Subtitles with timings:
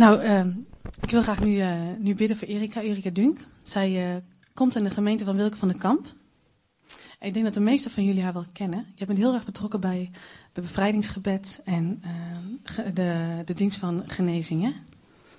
[0.00, 0.52] Nou, ehm,
[1.00, 3.38] ik wil graag nu, eh, nu bidden voor Erika, Erika Dunk.
[3.62, 4.16] Zij eh,
[4.54, 6.06] komt in de gemeente van Wilke van den Kamp.
[7.20, 8.86] Ik denk dat de meesten van jullie haar wel kennen.
[8.94, 10.10] Ik ben heel erg betrokken bij
[10.52, 14.74] het bevrijdingsgebed en ehm, de, de dienst van genezingen.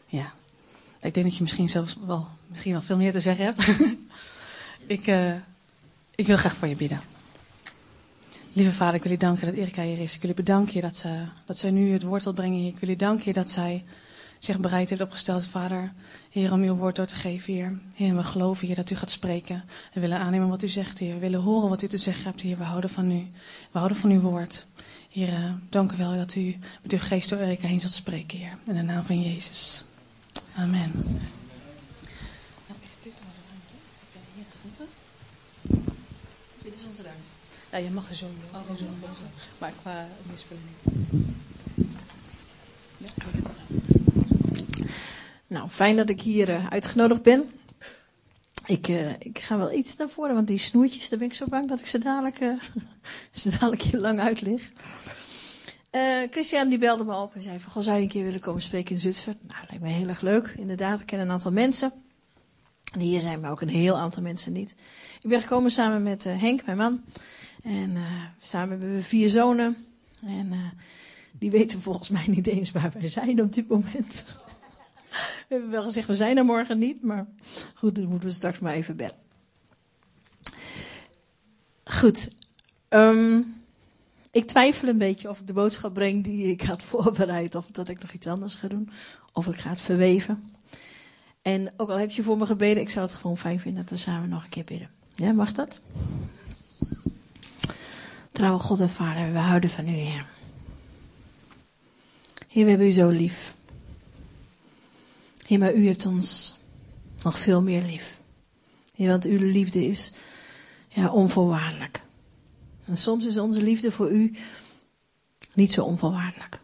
[0.06, 0.34] Ja,
[1.02, 3.68] ik denk dat je misschien zelfs wel, misschien wel veel meer te zeggen hebt.
[4.98, 5.34] ik, eh,
[6.16, 7.02] ik wil graag voor je bidden.
[8.54, 10.16] Lieve vader, ik wil u danken dat Erika hier is.
[10.16, 12.66] Ik wil u bedanken dat ze, dat zij nu het woord wil brengen.
[12.66, 13.84] Ik wil u danken dat zij
[14.44, 15.94] zich bereid heeft opgesteld, Vader.
[16.30, 17.80] Heer, om uw woord door te geven, Heer.
[17.94, 19.64] Heer, we geloven, Heer, dat u gaat spreken.
[19.94, 21.14] We willen aannemen wat u zegt, Heer.
[21.14, 22.58] We willen horen wat u te zeggen hebt, Heer.
[22.58, 23.28] We houden van u.
[23.72, 24.66] We houden van uw woord.
[25.10, 28.38] Heer, eh, dank u wel dat u met uw geest door Erika heen zult spreken,
[28.38, 28.58] Heer.
[28.66, 29.84] In de naam van Jezus.
[30.56, 30.92] Amen.
[36.62, 37.30] Dit is onze ruimte.
[37.72, 38.60] Ja, je mag er zo in.
[38.60, 38.84] Oh, zo.
[39.58, 41.12] Maar qua meespelen niet.
[45.52, 47.50] Nou, fijn dat ik hier eh, uitgenodigd ben.
[48.66, 51.46] Ik, eh, ik ga wel iets naar voren, want die snoertjes, daar ben ik zo
[51.50, 52.50] bang dat ik ze dadelijk, eh,
[53.42, 54.72] ze dadelijk hier lang uitlig.
[56.30, 58.62] Christian die belde me op en zei van, goh, zou je een keer willen komen
[58.62, 59.38] spreken in Zutphen?
[59.48, 60.54] Nou, lijkt me heel erg leuk.
[60.58, 61.92] Inderdaad, ik ken een aantal mensen.
[62.94, 64.76] En hier zijn maar ook een heel aantal mensen niet.
[65.22, 67.02] Ik ben gekomen samen met Henk, mijn man.
[67.64, 67.98] En
[68.40, 69.86] samen hebben we vier zonen.
[70.26, 70.74] En
[71.32, 74.26] die weten volgens mij niet eens waar wij zijn op dit moment.
[75.12, 77.28] We hebben wel gezegd, we zijn er morgen niet, maar
[77.76, 79.20] goed, dan moeten we straks maar even bellen.
[81.84, 82.36] Goed,
[82.88, 83.42] ehm,
[84.32, 87.88] ik twijfel een beetje of ik de boodschap breng die ik had voorbereid, of dat
[87.88, 88.90] ik nog iets anders ga doen,
[89.34, 90.54] of ik ga het verweven.
[91.42, 93.92] En ook al heb je voor me gebeden, ik zou het gewoon fijn vinden dat
[93.92, 94.90] we samen nog een keer bidden.
[95.16, 95.80] Ja, mag dat?
[98.32, 100.26] Trouwe God en Vader, we houden van u, Heer.
[102.48, 103.56] Heer, we hebben u zo lief.
[105.52, 106.58] Heer, maar u hebt ons
[107.24, 108.22] nog veel meer lief.
[108.96, 110.14] Heer, want uw liefde is
[110.88, 112.00] ja, onvoorwaardelijk.
[112.86, 114.36] En soms is onze liefde voor u
[115.54, 116.62] niet zo onvoorwaardelijk.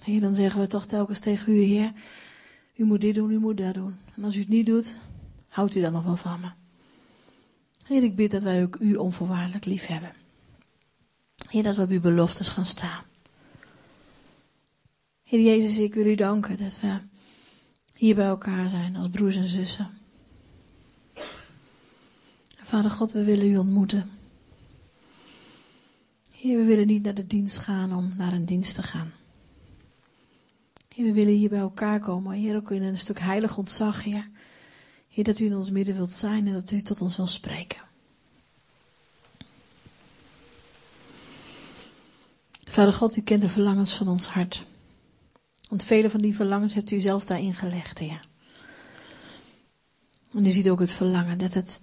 [0.00, 1.92] Heer, dan zeggen we toch telkens tegen u, Heer,
[2.76, 3.96] u moet dit doen, u moet dat doen.
[4.16, 5.00] En als u het niet doet,
[5.48, 6.50] houdt u dan nog wel van me.
[7.84, 10.14] Heer, ik bid dat wij ook u onvoorwaardelijk lief hebben.
[11.48, 13.04] Heer, dat we op uw beloftes gaan staan.
[15.22, 17.10] Heer Jezus, ik wil u danken dat we
[18.02, 19.90] hier bij elkaar zijn als broers en zussen.
[22.62, 24.10] Vader God, we willen u ontmoeten.
[26.36, 29.12] Heer, we willen niet naar de dienst gaan om naar een dienst te gaan.
[30.88, 32.32] Heer, we willen hier bij elkaar komen.
[32.32, 34.30] Heer, ook in een stuk heilig ontzag, Heer.
[35.08, 37.80] Heer, dat u in ons midden wilt zijn en dat u tot ons wil spreken.
[42.64, 44.70] Vader God, u kent de verlangens van ons hart.
[45.72, 48.20] Want vele van die verlangens hebt u zelf daarin gelegd, Heer.
[50.32, 51.80] En u ziet ook het verlangen dat het,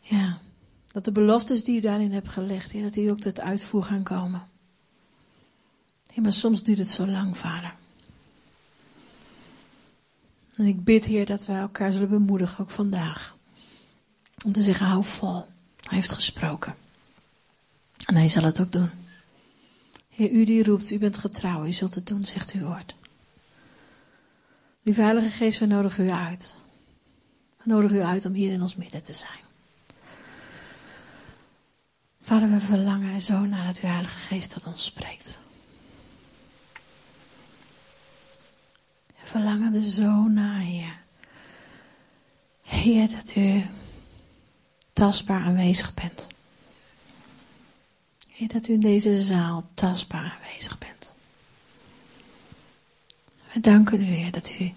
[0.00, 0.40] ja,
[0.86, 4.02] dat de beloftes die u daarin hebt gelegd, Heer, dat die ook tot uitvoer gaan
[4.02, 4.42] komen.
[6.12, 7.74] Heer, maar soms duurt het zo lang, Vader.
[10.54, 13.36] En ik bid, Heer, dat wij elkaar zullen bemoedigen, ook vandaag.
[14.44, 15.46] Om te zeggen, hou vol.
[15.76, 16.74] Hij heeft gesproken.
[18.04, 18.90] En hij zal het ook doen.
[20.08, 22.98] Heer, u die roept, u bent getrouw, u zult het doen, zegt uw woord.
[24.82, 26.56] Lieve Heilige Geest, we nodigen u uit.
[27.56, 29.40] We nodigen u uit om hier in ons midden te zijn.
[32.20, 35.40] Vader, we verlangen er zo naar dat uw Heilige Geest tot ons spreekt.
[39.06, 40.98] We verlangen er zo naar, Heer.
[42.62, 43.66] Heer, dat u
[44.92, 46.28] tastbaar aanwezig bent.
[48.30, 50.99] Heer, dat u in deze zaal tastbaar aanwezig bent.
[53.52, 54.72] We danken u, Heer, dat u,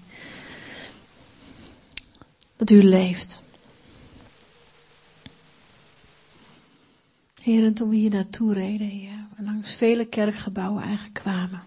[2.55, 3.41] dat u leeft.
[7.41, 11.63] Heer, en toen we hier naartoe reden, Heer, langs vele kerkgebouwen eigenlijk kwamen.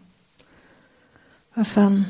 [1.53, 2.07] Waarvan,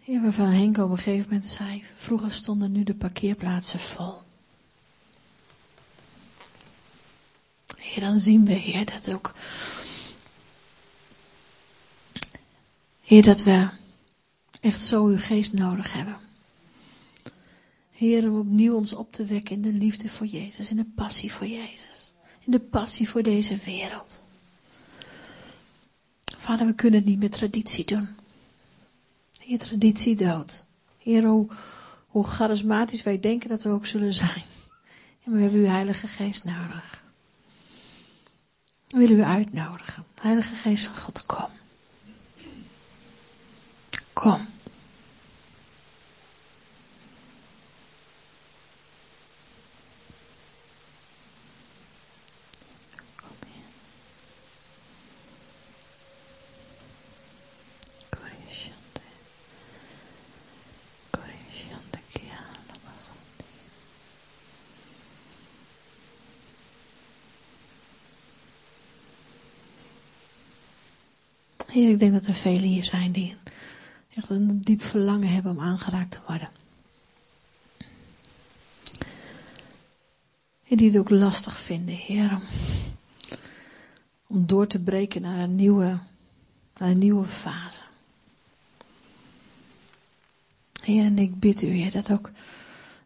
[0.00, 4.14] Heer, waarvan Henk op een gegeven moment zei, vroeger stonden nu de parkeerplaatsen vol.
[7.78, 9.34] Heer, dan zien we, Heer, dat ook
[13.06, 13.68] Heer, dat we
[14.60, 16.16] echt zo uw geest nodig hebben.
[17.90, 21.32] Heer, om opnieuw ons op te wekken in de liefde voor Jezus, in de passie
[21.32, 22.12] voor Jezus,
[22.44, 24.24] in de passie voor deze wereld.
[26.38, 28.08] Vader, we kunnen het niet met traditie doen.
[29.38, 30.66] Heer, traditie dood.
[30.98, 31.48] Heer, hoe,
[32.06, 34.44] hoe charismatisch wij denken dat we ook zullen zijn.
[35.24, 37.04] En we hebben uw Heilige Geest nodig.
[38.86, 40.04] We willen u uitnodigen.
[40.20, 41.55] Heilige Geest van God, kom.
[44.16, 44.46] Kom.
[71.76, 73.36] Heer, ik denk dat er velen hier zijn die
[74.16, 76.48] echt een diep verlangen hebben om aangeraakt te worden.
[80.68, 82.40] En die het ook lastig vinden, Heer,
[84.26, 85.98] om, door te breken naar een nieuwe,
[86.76, 87.80] naar een nieuwe fase.
[90.82, 92.30] Heer, en ik bid u, Heer, dat ook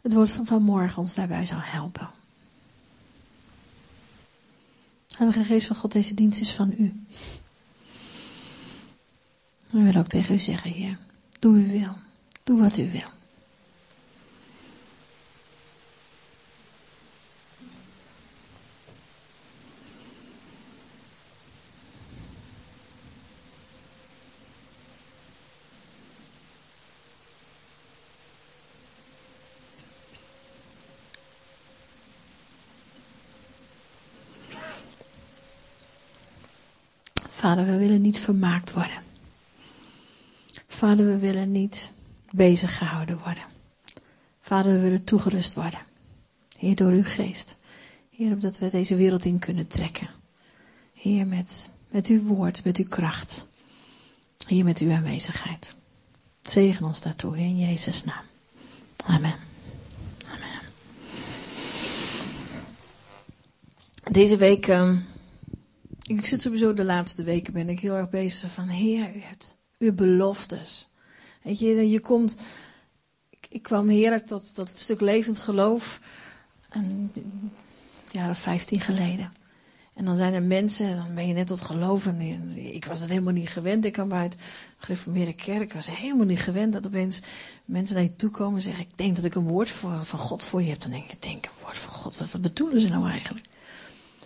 [0.00, 2.10] het woord van vanmorgen ons daarbij zal helpen.
[5.16, 7.04] Heilige Geest van God, deze dienst is van u.
[9.70, 10.98] We willen ook tegen u zeggen, Heer,
[11.38, 11.96] doe uw wil.
[12.44, 13.08] Doe wat u wil.
[37.30, 39.09] Vader, we willen niet vermaakt worden.
[40.80, 41.92] Vader, we willen niet
[42.30, 43.42] bezig gehouden worden.
[44.40, 45.80] Vader, we willen toegerust worden.
[46.58, 47.56] Heer, door uw geest.
[48.10, 50.08] Heer, opdat we deze wereld in kunnen trekken.
[50.94, 53.50] Heer, met, met uw woord, met uw kracht.
[54.46, 55.74] Heer, met uw aanwezigheid.
[56.42, 58.24] Zegen ons daartoe, in Jezus' naam.
[59.06, 59.36] Amen.
[60.26, 60.60] Amen.
[64.12, 64.96] Deze week, uh,
[66.02, 69.58] ik zit sowieso de laatste weken, ben ik heel erg bezig van, Heer, u hebt
[69.80, 70.88] uw beloftes.
[71.42, 72.40] Weet je, je komt.
[73.30, 76.00] Ik, ik kwam heerlijk tot, tot het stuk levend geloof.
[76.70, 77.12] Een
[78.10, 79.32] jaar of vijftien geleden.
[79.94, 82.20] En dan zijn er mensen, dan ben je net tot geloven.
[82.56, 83.84] Ik was het helemaal niet gewend.
[83.84, 84.36] Ik kwam uit
[84.78, 85.62] gereformeerde kerk.
[85.62, 87.20] Ik was helemaal niet gewend dat opeens
[87.64, 90.44] mensen naar je toe komen en zeggen: Ik denk dat ik een woord van God
[90.44, 90.80] voor je heb.
[90.80, 92.16] Dan denk je: Denk een woord van God.
[92.16, 93.46] Wat, wat bedoelen ze nou eigenlijk?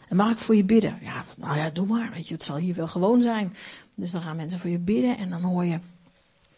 [0.08, 0.98] En mag ik voor je bidden?
[1.02, 2.10] Ja, nou ja, doe maar.
[2.10, 3.56] Weet je, het zal hier wel gewoon zijn.
[3.94, 5.78] Dus dan gaan mensen voor je bidden en dan hoor je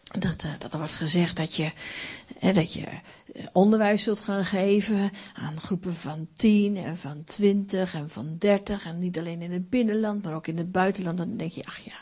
[0.03, 1.71] dat, uh, dat er wordt gezegd dat je,
[2.39, 2.85] eh, dat je
[3.53, 8.85] onderwijs zult gaan geven aan groepen van 10 en van 20 en van 30.
[8.85, 11.17] En niet alleen in het binnenland, maar ook in het buitenland.
[11.17, 11.97] Dan denk je, ach ja,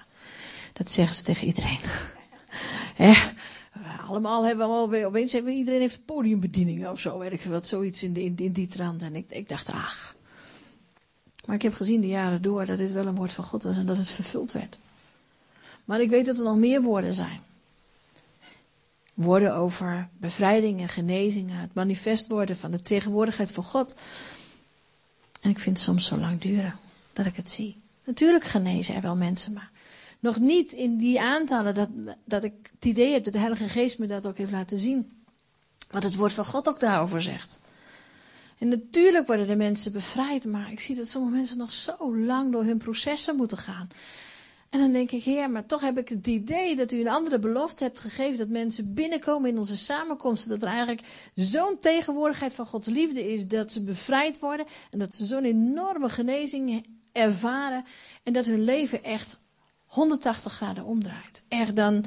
[0.73, 1.79] dat zeggen ze tegen iedereen.
[4.07, 8.03] allemaal hebben we al, opeens hebben iedereen heeft podiumbedieningen of zo, weet ik wat, zoiets
[8.03, 9.03] in, in, in die trant.
[9.03, 10.15] En ik, ik dacht, ach.
[11.45, 13.77] Maar ik heb gezien de jaren door dat dit wel een woord van God was
[13.77, 14.79] en dat het vervuld werd.
[15.85, 17.39] Maar ik weet dat er nog meer woorden zijn.
[19.13, 23.97] Woorden over bevrijding en genezingen, het manifest worden van de tegenwoordigheid van God.
[25.41, 26.75] En ik vind het soms zo lang duren
[27.13, 27.81] dat ik het zie.
[28.03, 29.71] Natuurlijk genezen er wel mensen, maar
[30.19, 31.89] nog niet in die aantallen dat,
[32.25, 35.11] dat ik het idee heb dat de Heilige Geest me dat ook heeft laten zien.
[35.91, 37.59] Wat het woord van God ook daarover zegt.
[38.57, 42.51] En natuurlijk worden de mensen bevrijd, maar ik zie dat sommige mensen nog zo lang
[42.51, 43.87] door hun processen moeten gaan.
[44.75, 47.39] En dan denk ik, heer, maar toch heb ik het idee dat u een andere
[47.39, 48.37] belofte hebt gegeven.
[48.37, 50.49] Dat mensen binnenkomen in onze samenkomsten.
[50.49, 51.01] Dat er eigenlijk
[51.33, 53.47] zo'n tegenwoordigheid van Gods liefde is.
[53.47, 54.65] Dat ze bevrijd worden.
[54.91, 57.85] En dat ze zo'n enorme genezing ervaren.
[58.23, 59.39] En dat hun leven echt
[59.85, 61.43] 180 graden omdraait.
[61.47, 62.05] Echt dan.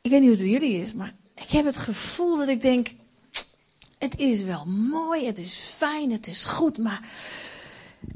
[0.00, 2.88] Ik weet niet hoe het jullie is, maar ik heb het gevoel dat ik denk.
[3.98, 7.08] Het is wel mooi, het is fijn, het is goed, maar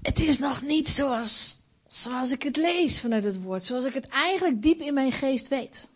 [0.02, 1.64] het is nog niet zoals
[1.97, 3.65] Zoals ik het lees vanuit het woord.
[3.65, 5.88] Zoals ik het eigenlijk diep in mijn geest weet.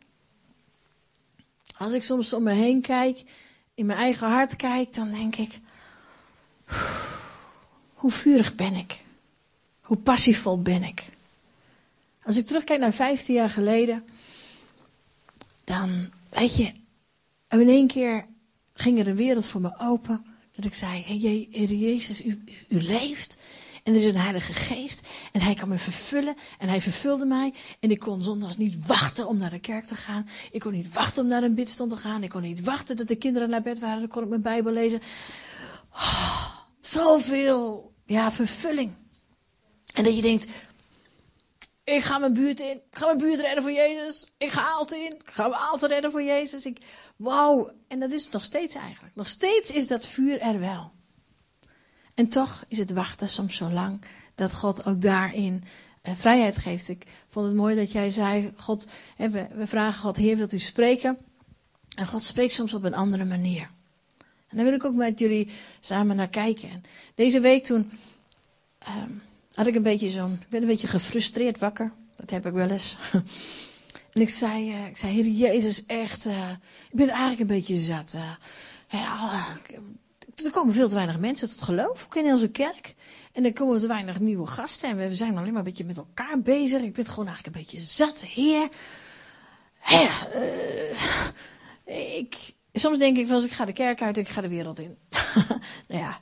[1.79, 3.25] Als ik soms om me heen kijk,
[3.75, 5.59] in mijn eigen hart kijk, dan denk ik:
[7.95, 8.99] hoe vurig ben ik?
[9.81, 11.05] Hoe passievol ben ik?
[12.23, 14.05] Als ik terugkijk naar 15 jaar geleden,
[15.65, 16.73] dan weet je,
[17.49, 18.27] in één keer
[18.75, 20.25] ging er een wereld voor me open.
[20.53, 23.39] Dat ik zei: Heer Jezus, u, u leeft.
[23.83, 25.07] En er is een heilige geest.
[25.33, 26.37] En hij kan me vervullen.
[26.59, 27.55] En hij vervulde mij.
[27.81, 30.29] En ik kon zondags niet wachten om naar de kerk te gaan.
[30.51, 32.23] Ik kon niet wachten om naar een bidstond te gaan.
[32.23, 33.99] Ik kon niet wachten dat de kinderen naar bed waren.
[33.99, 35.01] Dan kon ik mijn Bijbel lezen.
[35.93, 38.95] Oh, zoveel ja, vervulling.
[39.95, 40.49] En dat je denkt,
[41.85, 42.77] ik ga mijn buurt in.
[42.91, 44.35] Ik ga mijn buurt redden voor Jezus.
[44.39, 45.19] Ik ga altijd in.
[45.19, 46.67] Ik ga me altijd redden voor Jezus.
[46.67, 46.79] Ik,
[47.17, 47.73] wauw.
[47.89, 49.15] En dat is het nog steeds eigenlijk.
[49.15, 50.93] Nog steeds is dat vuur er wel.
[52.21, 54.01] En toch is het wachten soms zo lang
[54.35, 55.63] dat God ook daarin
[56.03, 56.89] eh, vrijheid geeft.
[56.89, 58.87] Ik vond het mooi dat jij zei, God,
[59.17, 61.19] we, we vragen God, Heer, wilt u spreken?
[61.95, 63.71] En God spreekt soms op een andere manier.
[64.49, 65.51] En daar wil ik ook met jullie
[65.81, 66.71] samen naar kijken.
[66.71, 66.83] En
[67.15, 67.91] deze week toen
[68.79, 69.11] ehm,
[69.55, 71.93] had ik een beetje zo'n, ik ben een beetje gefrustreerd wakker.
[72.17, 72.97] Dat heb ik wel eens.
[74.13, 76.51] en ik zei, uh, ik zei, Heer Jezus, echt, uh,
[76.91, 78.17] ik ben eigenlijk een beetje zat.
[78.89, 79.59] Ja,
[80.35, 82.95] er komen veel te weinig mensen tot geloof, in onze kerk.
[83.33, 84.91] En er komen te weinig nieuwe gasten.
[84.91, 86.83] En we zijn alleen maar een beetje met elkaar bezig.
[86.83, 88.21] Ik ben gewoon eigenlijk een beetje zat.
[88.21, 88.69] Heer,
[89.87, 90.27] ja,
[92.17, 94.79] ik, soms denk ik wel ik ga de kerk uit en ik ga de wereld
[94.79, 94.97] in.
[95.89, 96.21] nou ja,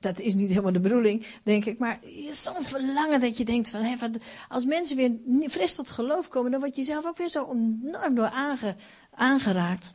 [0.00, 1.78] dat is niet helemaal de bedoeling, denk ik.
[1.78, 6.60] Maar zo'n verlangen dat je denkt van, als mensen weer fris tot geloof komen, dan
[6.60, 8.74] word je zelf ook weer zo enorm door aange,
[9.14, 9.94] aangeraakt.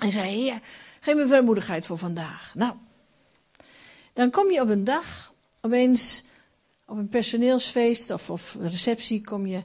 [0.00, 0.60] En zei, heer,
[1.00, 2.52] geef me vermoedigheid voor vandaag.
[2.54, 2.74] Nou,
[4.12, 6.24] dan kom je op een dag, opeens
[6.86, 9.62] op een personeelsfeest of, of receptie, kom je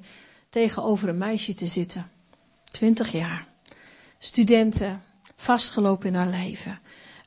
[0.50, 2.12] tegenover een meisje te zitten.
[2.64, 3.48] Twintig jaar.
[4.18, 5.04] Studenten,
[5.36, 6.80] vastgelopen in haar leven.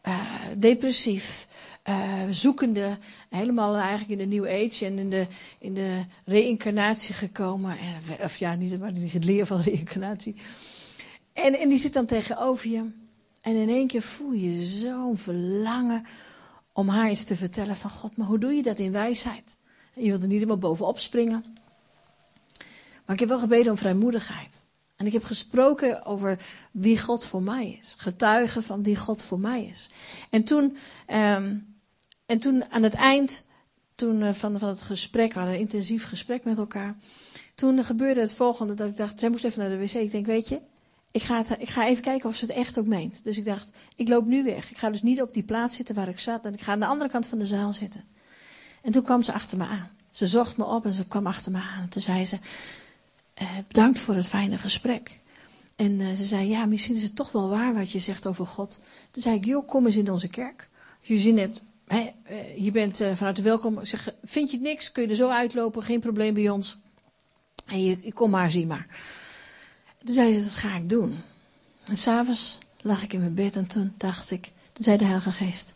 [0.04, 1.46] Uh, depressief.
[1.88, 2.98] Uh, zoekende,
[3.28, 5.26] helemaal eigenlijk in de New Age en in de,
[5.58, 7.78] in de reïncarnatie gekomen.
[7.78, 10.36] En, of ja, niet maar het leer van reïncarnatie.
[11.32, 12.90] En, en die zit dan tegenover je.
[13.48, 16.06] En in één keer voel je zo'n verlangen
[16.72, 18.16] om haar iets te vertellen van God.
[18.16, 19.58] Maar hoe doe je dat in wijsheid?
[19.94, 21.44] Je wilt er niet helemaal bovenop springen.
[23.04, 24.66] Maar ik heb wel gebeden om vrijmoedigheid.
[24.96, 26.38] En ik heb gesproken over
[26.70, 27.94] wie God voor mij is.
[27.98, 29.90] Getuigen van wie God voor mij is.
[30.30, 30.76] En toen,
[31.06, 31.76] um,
[32.26, 33.48] en toen aan het eind
[33.94, 36.96] toen, uh, van, van het gesprek, we hadden een intensief gesprek met elkaar.
[37.54, 39.92] Toen gebeurde het volgende, dat ik dacht, zij moest even naar de wc.
[39.92, 40.60] Ik denk, weet je,
[41.10, 43.24] ik ga, ik ga even kijken of ze het echt ook meent.
[43.24, 44.70] Dus ik dacht, ik loop nu weg.
[44.70, 46.46] Ik ga dus niet op die plaats zitten waar ik zat.
[46.46, 48.04] En ik ga aan de andere kant van de zaal zitten.
[48.82, 49.90] En toen kwam ze achter me aan.
[50.10, 51.82] Ze zocht me op en ze kwam achter me aan.
[51.82, 52.38] En toen zei ze,
[53.42, 55.20] uh, bedankt voor het fijne gesprek.
[55.76, 58.46] En uh, ze zei, ja, misschien is het toch wel waar wat je zegt over
[58.46, 58.80] God.
[59.10, 60.68] Toen zei ik, joh, kom eens in onze kerk.
[60.98, 61.98] Als je zin hebt, uh,
[62.56, 63.84] je bent uh, vanuit de welkom.
[63.84, 66.78] Zeg, vind je het niks, kun je er zo uitlopen, geen probleem bij ons.
[67.66, 68.86] En je, kom maar, zie maar.
[70.08, 71.22] Toen zei ze, dat ga ik doen.
[71.84, 75.32] En s'avonds lag ik in mijn bed en toen dacht ik, toen zei de Heilige
[75.32, 75.74] Geest,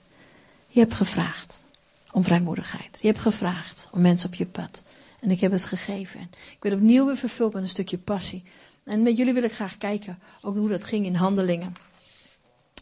[0.66, 1.68] je hebt gevraagd
[2.12, 2.98] om vrijmoedigheid.
[3.00, 4.84] Je hebt gevraagd om mensen op je pad.
[5.20, 6.20] En ik heb het gegeven.
[6.20, 8.44] En ik werd opnieuw weer vervuld met een stukje passie.
[8.84, 11.72] En met jullie wil ik graag kijken ook hoe dat ging in handelingen.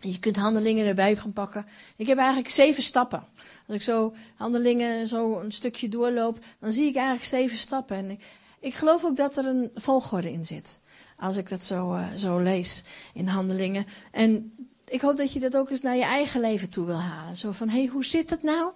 [0.01, 1.67] Je kunt handelingen erbij gaan pakken.
[1.97, 3.25] Ik heb eigenlijk zeven stappen.
[3.67, 7.97] Als ik zo handelingen zo een stukje doorloop, dan zie ik eigenlijk zeven stappen.
[7.97, 8.25] En ik,
[8.61, 10.81] ik geloof ook dat er een volgorde in zit.
[11.21, 12.85] Als ik dat zo, uh, zo lees
[13.15, 13.87] in handelingen.
[14.11, 14.53] En
[14.89, 17.37] ik hoop dat je dat ook eens naar je eigen leven toe wil halen.
[17.37, 18.73] Zo van, hé, hey, hoe zit dat nou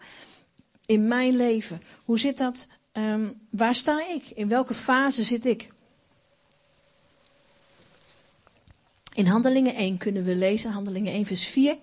[0.87, 1.83] in mijn leven?
[2.05, 4.31] Hoe zit dat Um, waar sta ik?
[4.35, 5.69] In welke fase zit ik?
[9.15, 11.77] In Handelingen 1 kunnen we lezen, Handelingen 1 vers 4.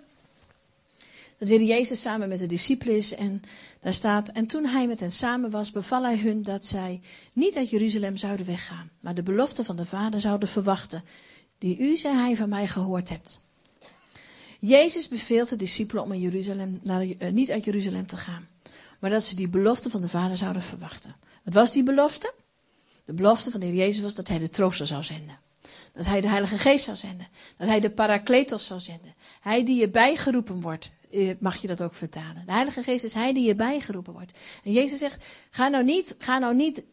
[1.38, 3.44] Dat de Heer Jezus samen met de discipelen is en
[3.82, 7.02] daar staat, en toen hij met hen samen was, beval hij hun dat zij
[7.34, 11.04] niet uit Jeruzalem zouden weggaan, maar de belofte van de Vader zouden verwachten,
[11.58, 13.40] die u, zei hij, van mij gehoord hebt.
[14.60, 18.48] Jezus beveelt de discipelen om in Jeruzalem, naar, uh, niet uit Jeruzalem te gaan
[19.02, 21.16] maar dat ze die belofte van de Vader zouden verwachten.
[21.44, 22.34] Wat was die belofte?
[23.06, 25.38] De belofte van de Heer Jezus was dat hij de trooster zou zenden.
[25.94, 27.28] Dat hij de Heilige Geest zou zenden.
[27.58, 29.14] Dat hij de Parakletos zou zenden.
[29.42, 31.01] Hij die je bijgeroepen wordt, eh,
[31.40, 32.44] mag je dat ook vertalen.
[32.46, 34.38] De Heilige Geest is hij die je bijgeroepen wordt.
[34.64, 36.84] En Jezus zegt, ga nou niet, ga nou niet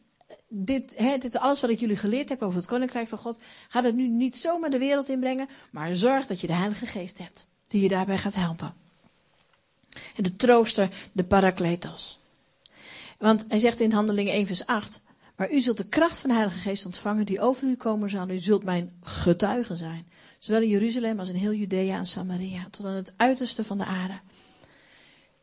[0.48, 3.38] dit, hè, dit alles wat ik jullie geleerd heb over het Koninkrijk van God.
[3.68, 7.18] Ga dat nu niet zomaar de wereld inbrengen, maar zorg dat je de Heilige Geest
[7.18, 7.46] hebt.
[7.68, 8.74] Die je daarbij gaat helpen.
[10.16, 12.18] En de trooster, de parakletos.
[13.18, 15.02] Want hij zegt in Handelingen 1 vers 8,
[15.36, 18.28] maar u zult de kracht van de Heilige Geest ontvangen die over u komen zal.
[18.28, 20.06] U zult mijn getuigen zijn.
[20.38, 22.66] Zowel in Jeruzalem als in heel Judea en Samaria.
[22.70, 24.20] Tot aan het uiterste van de aarde.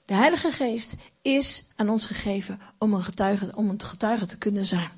[0.06, 4.66] De Heilige Geest is aan ons gegeven om een getuige, om een getuige te kunnen
[4.66, 4.90] zijn.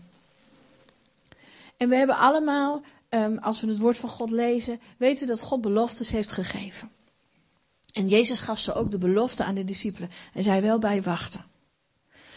[1.77, 5.41] En we hebben allemaal, um, als we het woord van God lezen, weten we dat
[5.41, 6.91] God beloftes heeft gegeven.
[7.93, 10.09] En Jezus gaf ze ook de belofte aan de discipelen.
[10.33, 11.45] En zei wel bij wachten.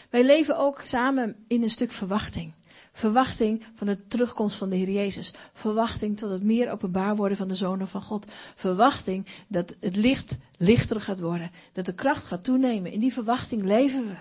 [0.09, 2.51] Wij leven ook samen in een stuk verwachting.
[2.91, 5.33] Verwachting van de terugkomst van de Heer Jezus.
[5.53, 8.25] Verwachting tot het meer openbaar worden van de Zonen van God.
[8.55, 11.51] Verwachting dat het licht lichter gaat worden.
[11.73, 12.91] Dat de kracht gaat toenemen.
[12.91, 14.15] In die verwachting leven we.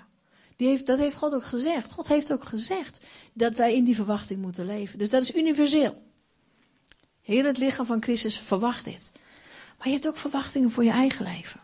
[0.57, 1.93] Die heeft, dat heeft God ook gezegd.
[1.93, 3.00] God heeft ook gezegd
[3.33, 4.99] dat wij in die verwachting moeten leven.
[4.99, 6.03] Dus dat is universeel.
[7.23, 9.12] Heel het lichaam van Christus verwacht dit.
[9.79, 11.61] Maar je hebt ook verwachtingen voor je eigen leven.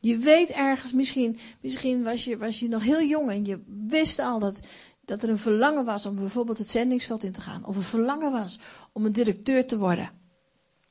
[0.00, 4.18] Je weet ergens, misschien, misschien was, je, was je nog heel jong en je wist
[4.18, 4.60] al dat
[5.08, 7.64] dat er een verlangen was om bijvoorbeeld het zendingsveld in te gaan.
[7.64, 8.58] Of een verlangen was
[8.92, 10.10] om een directeur te worden.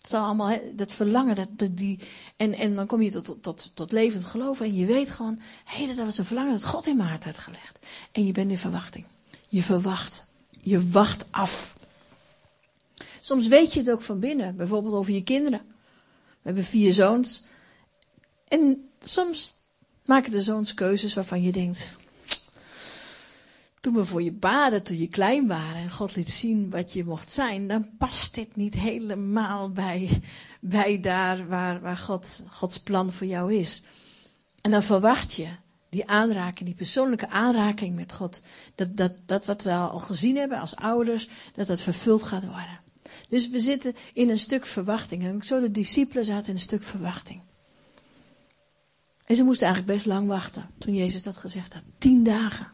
[0.01, 1.99] Het allemaal, dat verlangen, dat, dat, die,
[2.37, 5.85] en, en dan kom je tot, tot, tot levend geloven en je weet gewoon, hé,
[5.85, 7.79] hey, dat was een verlangen dat God in mijn hart had gelegd.
[8.11, 9.05] En je bent in verwachting.
[9.47, 10.33] Je verwacht.
[10.61, 11.75] Je wacht af.
[13.21, 15.61] Soms weet je het ook van binnen, bijvoorbeeld over je kinderen.
[16.27, 17.43] We hebben vier zoons.
[18.47, 19.55] En soms
[20.05, 21.89] maken de zoons keuzes waarvan je denkt,
[23.81, 27.05] toen we voor je baden, toen je klein waren en God liet zien wat je
[27.05, 30.21] mocht zijn, dan past dit niet helemaal bij,
[30.61, 33.83] bij daar waar, waar God, Gods plan voor jou is.
[34.61, 35.47] En dan verwacht je
[35.89, 38.41] die aanraking, die persoonlijke aanraking met God,
[38.75, 42.79] dat, dat, dat wat we al gezien hebben als ouders, dat dat vervuld gaat worden.
[43.29, 45.23] Dus we zitten in een stuk verwachting.
[45.23, 47.41] En zo de discipelen zaten in een stuk verwachting.
[49.25, 51.83] En ze moesten eigenlijk best lang wachten toen Jezus dat gezegd had.
[51.97, 52.71] Tien dagen.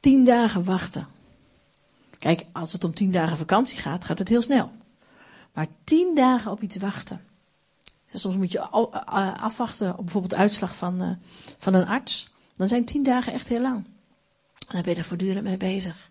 [0.00, 1.06] Tien dagen wachten.
[2.18, 4.72] Kijk, als het om tien dagen vakantie gaat, gaat het heel snel.
[5.52, 7.24] Maar tien dagen op iets wachten.
[8.10, 11.10] Dus soms moet je afwachten op bijvoorbeeld uitslag van, uh,
[11.58, 12.34] van een arts.
[12.56, 13.84] Dan zijn tien dagen echt heel lang.
[14.68, 16.10] Dan ben je er voortdurend mee bezig.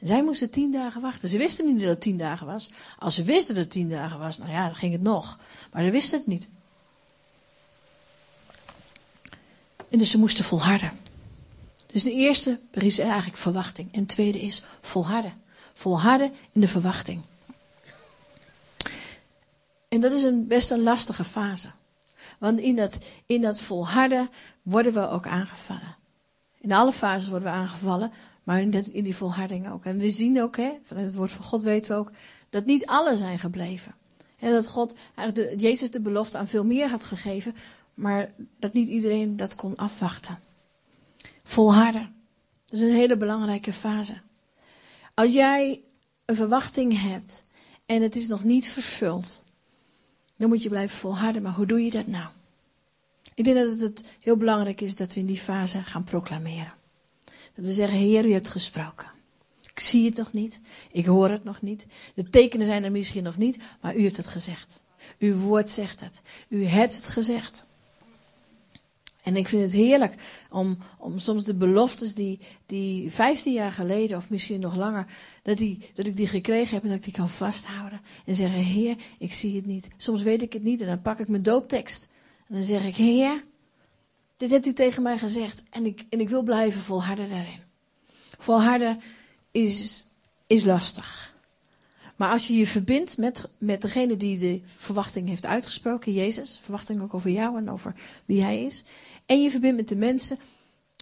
[0.00, 1.28] Zij moesten tien dagen wachten.
[1.28, 2.70] Ze wisten niet dat het tien dagen was.
[2.98, 5.38] Als ze wisten dat het tien dagen was, nou ja, dan ging het nog.
[5.72, 6.48] Maar ze wisten het niet.
[9.90, 11.09] En dus ze moesten volharden.
[11.92, 13.94] Dus de eerste is eigenlijk verwachting.
[13.94, 15.32] En de tweede is volharden.
[15.72, 17.22] Volharden in de verwachting.
[19.88, 21.70] En dat is een, best een lastige fase.
[22.38, 24.30] Want in dat, in dat volharden
[24.62, 25.96] worden we ook aangevallen.
[26.60, 29.84] In alle fases worden we aangevallen, maar in, in die volharding ook.
[29.84, 32.12] En we zien ook, hè, vanuit het woord van God weten we ook,
[32.50, 33.94] dat niet alle zijn gebleven.
[34.38, 34.94] En dat God
[35.56, 37.54] Jezus de belofte aan veel meer had gegeven,
[37.94, 40.38] maar dat niet iedereen dat kon afwachten.
[41.50, 42.14] Volharden.
[42.64, 44.20] Dat is een hele belangrijke fase.
[45.14, 45.80] Als jij
[46.24, 47.46] een verwachting hebt
[47.86, 49.44] en het is nog niet vervuld,
[50.36, 51.42] dan moet je blijven volharden.
[51.42, 52.28] Maar hoe doe je dat nou?
[53.34, 56.72] Ik denk dat het heel belangrijk is dat we in die fase gaan proclameren.
[57.54, 59.10] Dat we zeggen, Heer, u hebt gesproken.
[59.72, 60.60] Ik zie het nog niet.
[60.90, 61.86] Ik hoor het nog niet.
[62.14, 64.82] De tekenen zijn er misschien nog niet, maar u hebt het gezegd.
[65.18, 66.22] Uw woord zegt het.
[66.48, 67.66] U hebt het gezegd.
[69.22, 70.14] En ik vind het heerlijk
[70.50, 75.06] om, om soms de beloftes die, die 15 jaar geleden, of misschien nog langer,
[75.42, 78.00] dat, die, dat ik die gekregen heb en dat ik die kan vasthouden.
[78.24, 79.88] En zeggen, Heer, ik zie het niet.
[79.96, 82.08] Soms weet ik het niet en dan pak ik mijn dooptekst.
[82.48, 83.44] En dan zeg ik, Heer,
[84.36, 87.60] dit hebt u tegen mij gezegd en ik, en ik wil blijven volharden daarin.
[88.38, 89.00] Volharden
[89.50, 90.06] is,
[90.46, 91.34] is lastig.
[92.20, 97.02] Maar als je je verbindt met, met degene die de verwachting heeft uitgesproken, Jezus, verwachting
[97.02, 98.84] ook over jou en over wie hij is,
[99.30, 100.38] en je verbindt met de mensen,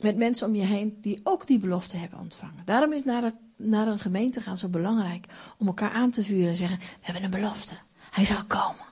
[0.03, 2.63] met mensen om je heen die ook die belofte hebben ontvangen.
[2.65, 5.27] Daarom is naar, naar een gemeente gaan zo belangrijk.
[5.59, 7.75] Om elkaar aan te vuren en zeggen, we hebben een belofte.
[8.11, 8.85] Hij zal komen.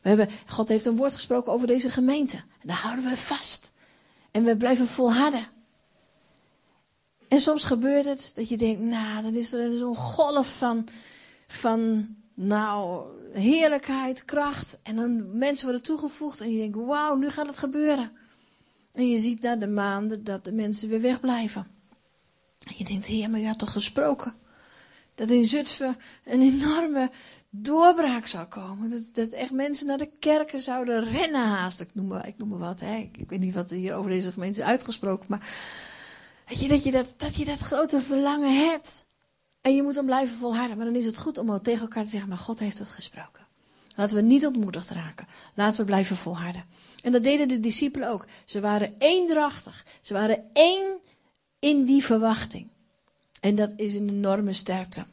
[0.00, 2.36] We hebben, God heeft een woord gesproken over deze gemeente.
[2.36, 3.72] En daar houden we vast.
[4.30, 5.48] En we blijven volharden.
[7.28, 10.88] En soms gebeurt het dat je denkt, nou, dan is er zo'n golf van,
[11.46, 14.80] van, nou, heerlijkheid, kracht.
[14.82, 18.15] En dan mensen worden toegevoegd en je denkt, wauw, nu gaat het gebeuren.
[18.96, 21.66] En je ziet na de maanden dat de mensen weer wegblijven.
[22.66, 24.34] En je denkt, heer, maar je had toch gesproken?
[25.14, 27.10] Dat in Zutphen een enorme
[27.50, 28.90] doorbraak zou komen.
[28.90, 31.80] Dat, dat echt mensen naar de kerken zouden rennen haast.
[31.80, 32.80] Ik noem maar, ik noem maar wat.
[32.80, 32.96] Hè.
[32.96, 35.26] Ik, weet niet wat hier over deze gemeente is uitgesproken.
[35.28, 35.48] Maar
[36.68, 39.06] dat je dat, dat, je dat grote verlangen hebt.
[39.60, 40.76] En je moet dan blijven volharden.
[40.76, 43.45] Maar dan is het goed om tegen elkaar te zeggen, maar God heeft het gesproken.
[43.96, 45.26] Laten we niet ontmoedigd raken.
[45.54, 46.64] Laten we blijven volharden.
[47.02, 48.26] En dat deden de discipelen ook.
[48.44, 49.84] Ze waren eendrachtig.
[50.00, 50.98] Ze waren één
[51.58, 52.68] in die verwachting.
[53.40, 55.06] En dat is een enorme sterkte.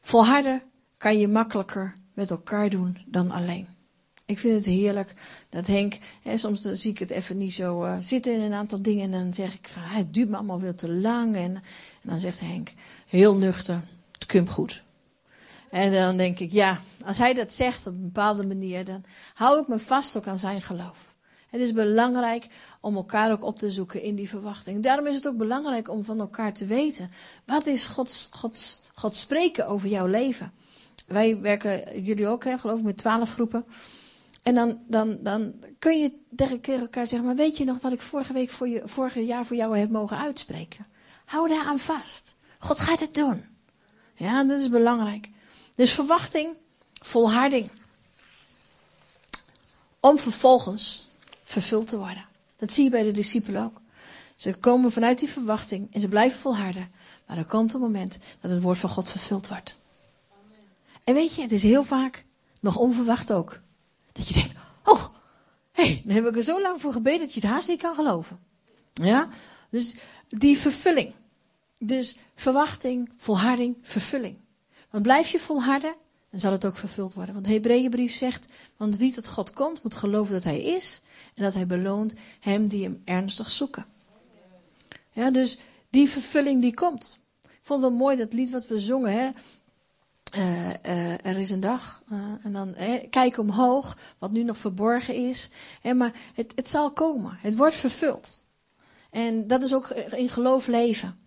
[0.00, 0.62] Volharden
[0.96, 3.66] kan je makkelijker met elkaar doen dan alleen.
[4.24, 5.14] Ik vind het heerlijk
[5.48, 8.82] dat Henk, hè, soms zie ik het even niet zo uh, zitten in een aantal
[8.82, 9.04] dingen.
[9.04, 11.36] En dan zeg ik van, het duurt me allemaal veel te lang.
[11.36, 11.62] En, en
[12.02, 12.72] dan zegt Henk,
[13.06, 14.82] heel nuchter, het komt goed.
[15.70, 19.04] En dan denk ik, ja, als hij dat zegt op een bepaalde manier, dan
[19.34, 21.14] hou ik me vast ook aan zijn geloof.
[21.50, 22.46] Het is belangrijk
[22.80, 24.82] om elkaar ook op te zoeken in die verwachting.
[24.82, 27.10] Daarom is het ook belangrijk om van elkaar te weten.
[27.46, 30.52] Wat is Gods, Gods, Gods spreken over jouw leven?
[31.06, 33.64] Wij werken, jullie ook, geloof ik, met twaalf groepen.
[34.42, 38.00] En dan, dan, dan kun je tegen elkaar zeggen, maar weet je nog wat ik
[38.00, 40.86] vorige week voor je, vorige jaar voor jou heb mogen uitspreken?
[41.24, 42.36] Hou daar aan vast.
[42.58, 43.44] God gaat het doen.
[44.14, 45.30] Ja, dat is belangrijk.
[45.80, 46.56] Dus verwachting,
[46.92, 47.70] volharding.
[50.00, 51.08] Om vervolgens
[51.44, 52.26] vervuld te worden.
[52.56, 53.80] Dat zie je bij de discipelen ook.
[54.36, 56.90] Ze komen vanuit die verwachting en ze blijven volharden.
[57.26, 59.76] Maar er komt een moment dat het woord van God vervuld wordt.
[61.04, 62.24] En weet je, het is heel vaak
[62.60, 63.60] nog onverwacht ook.
[64.12, 65.04] Dat je denkt, oh,
[65.72, 67.80] hé, hey, dan heb ik er zo lang voor gebeden dat je het haast niet
[67.80, 68.40] kan geloven.
[68.92, 69.28] Ja,
[69.70, 69.94] dus
[70.28, 71.12] die vervulling.
[71.78, 74.36] Dus verwachting, volharding, vervulling.
[74.90, 75.94] Want blijf je volharden,
[76.30, 77.34] dan zal het ook vervuld worden.
[77.34, 81.02] Want de Hebreeënbrief zegt, want wie tot God komt, moet geloven dat hij is
[81.34, 83.86] en dat hij beloont hem die hem ernstig zoeken.
[85.12, 85.58] Ja, dus
[85.90, 87.18] die vervulling die komt.
[87.42, 89.30] Ik vond het wel mooi dat lied wat we zongen, hè.
[90.36, 92.02] Uh, uh, er is een dag.
[92.12, 92.74] Uh, en dan
[93.10, 95.48] kijk omhoog, wat nu nog verborgen is.
[95.94, 97.38] maar het, het zal komen.
[97.40, 98.42] Het wordt vervuld.
[99.10, 101.19] En dat is ook in geloof leven.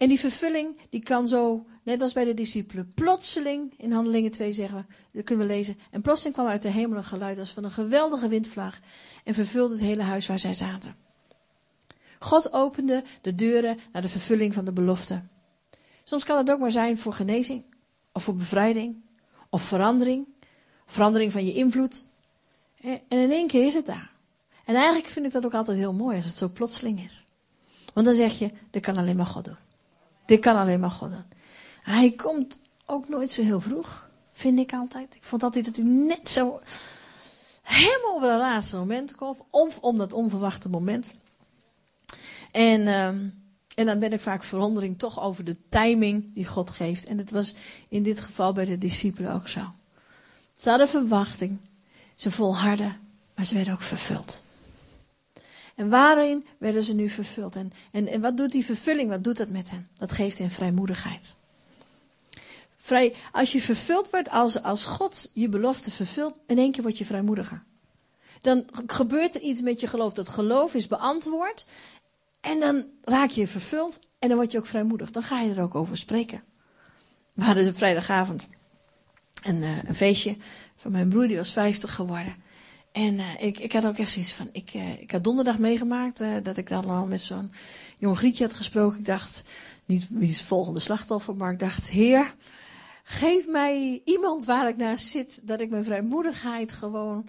[0.00, 4.52] En die vervulling, die kan zo, net als bij de discipelen, plotseling, in Handelingen 2
[4.52, 5.78] zeggen we, dat kunnen we lezen.
[5.90, 8.80] En plotseling kwam uit de hemel een geluid als van een geweldige windvlaag
[9.24, 10.96] en vervulde het hele huis waar zij zaten.
[12.18, 15.22] God opende de deuren naar de vervulling van de belofte.
[16.04, 17.64] Soms kan het ook maar zijn voor genezing,
[18.12, 18.96] of voor bevrijding,
[19.50, 20.26] of verandering,
[20.86, 22.04] verandering van je invloed.
[22.80, 24.10] En in één keer is het daar.
[24.64, 27.24] En eigenlijk vind ik dat ook altijd heel mooi als het zo plotseling is.
[27.94, 29.68] Want dan zeg je, dit kan alleen maar God doen.
[30.30, 31.24] Dit kan alleen maar God doen.
[31.82, 35.14] Hij komt ook nooit zo heel vroeg, vind ik altijd.
[35.14, 36.60] Ik vond altijd dat hij net zo
[37.62, 39.36] helemaal op het laatste moment kwam.
[39.50, 41.14] Of om dat onverwachte moment.
[42.52, 43.28] En, ehm,
[43.74, 47.06] en dan ben ik vaak verwondering toch over de timing die God geeft.
[47.06, 47.54] En het was
[47.88, 49.72] in dit geval bij de discipelen ook zo.
[50.56, 51.58] Ze hadden verwachting.
[52.14, 52.96] Ze volharden.
[53.34, 54.44] Maar ze werden ook vervuld.
[55.80, 57.56] En waarin werden ze nu vervuld?
[57.56, 59.88] En, en, en wat doet die vervulling, wat doet dat met hen?
[59.94, 61.34] Dat geeft hen vrijmoedigheid.
[62.76, 66.98] Vrij, als je vervuld wordt, als, als God je belofte vervult, in één keer word
[66.98, 67.62] je vrijmoediger.
[68.40, 70.12] Dan gebeurt er iets met je geloof.
[70.12, 71.66] Dat geloof is beantwoord.
[72.40, 75.10] En dan raak je vervuld en dan word je ook vrijmoedig.
[75.10, 76.42] Dan ga je er ook over spreken.
[77.34, 78.48] We hadden een vrijdagavond
[79.42, 80.36] een, uh, een feestje
[80.76, 82.34] van mijn broer, die was 50 geworden.
[82.92, 86.20] En uh, ik, ik had ook echt zoiets van, ik, uh, ik had donderdag meegemaakt
[86.20, 87.52] uh, dat ik dan al met zo'n
[87.98, 88.98] jong Grietje had gesproken.
[88.98, 89.44] Ik dacht,
[89.86, 92.34] niet wie is het volgende slachtoffer, maar ik dacht, heer,
[93.04, 97.28] geef mij iemand waar ik naast zit, dat ik mijn vrijmoedigheid gewoon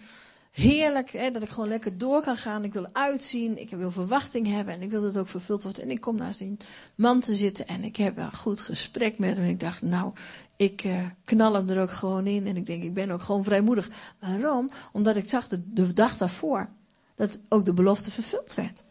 [0.51, 2.63] heerlijk, hè, dat ik gewoon lekker door kan gaan.
[2.63, 5.79] Ik wil uitzien, ik wil verwachting hebben en ik wil dat ook vervuld wordt.
[5.79, 6.57] En ik kom naast die
[6.95, 9.45] man te zitten en ik heb een goed gesprek met hem.
[9.45, 10.13] En ik dacht, nou,
[10.55, 12.47] ik uh, knal hem er ook gewoon in.
[12.47, 13.89] En ik denk, ik ben ook gewoon vrijmoedig.
[14.19, 14.69] Waarom?
[14.91, 16.69] Omdat ik zag de, de dag daarvoor
[17.15, 18.83] dat ook de belofte vervuld werd.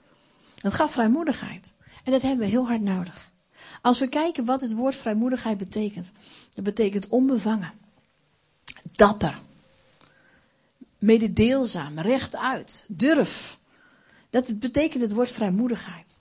[0.55, 1.73] Dat gaf vrijmoedigheid.
[2.05, 3.31] En dat hebben we heel hard nodig.
[3.83, 6.12] Als we kijken wat het woord vrijmoedigheid betekent.
[6.55, 7.73] Dat betekent onbevangen.
[8.92, 9.38] Dapper
[11.01, 13.59] mededeelzaam, rechtuit, durf.
[14.31, 16.21] Dat betekent het woord vrijmoedigheid.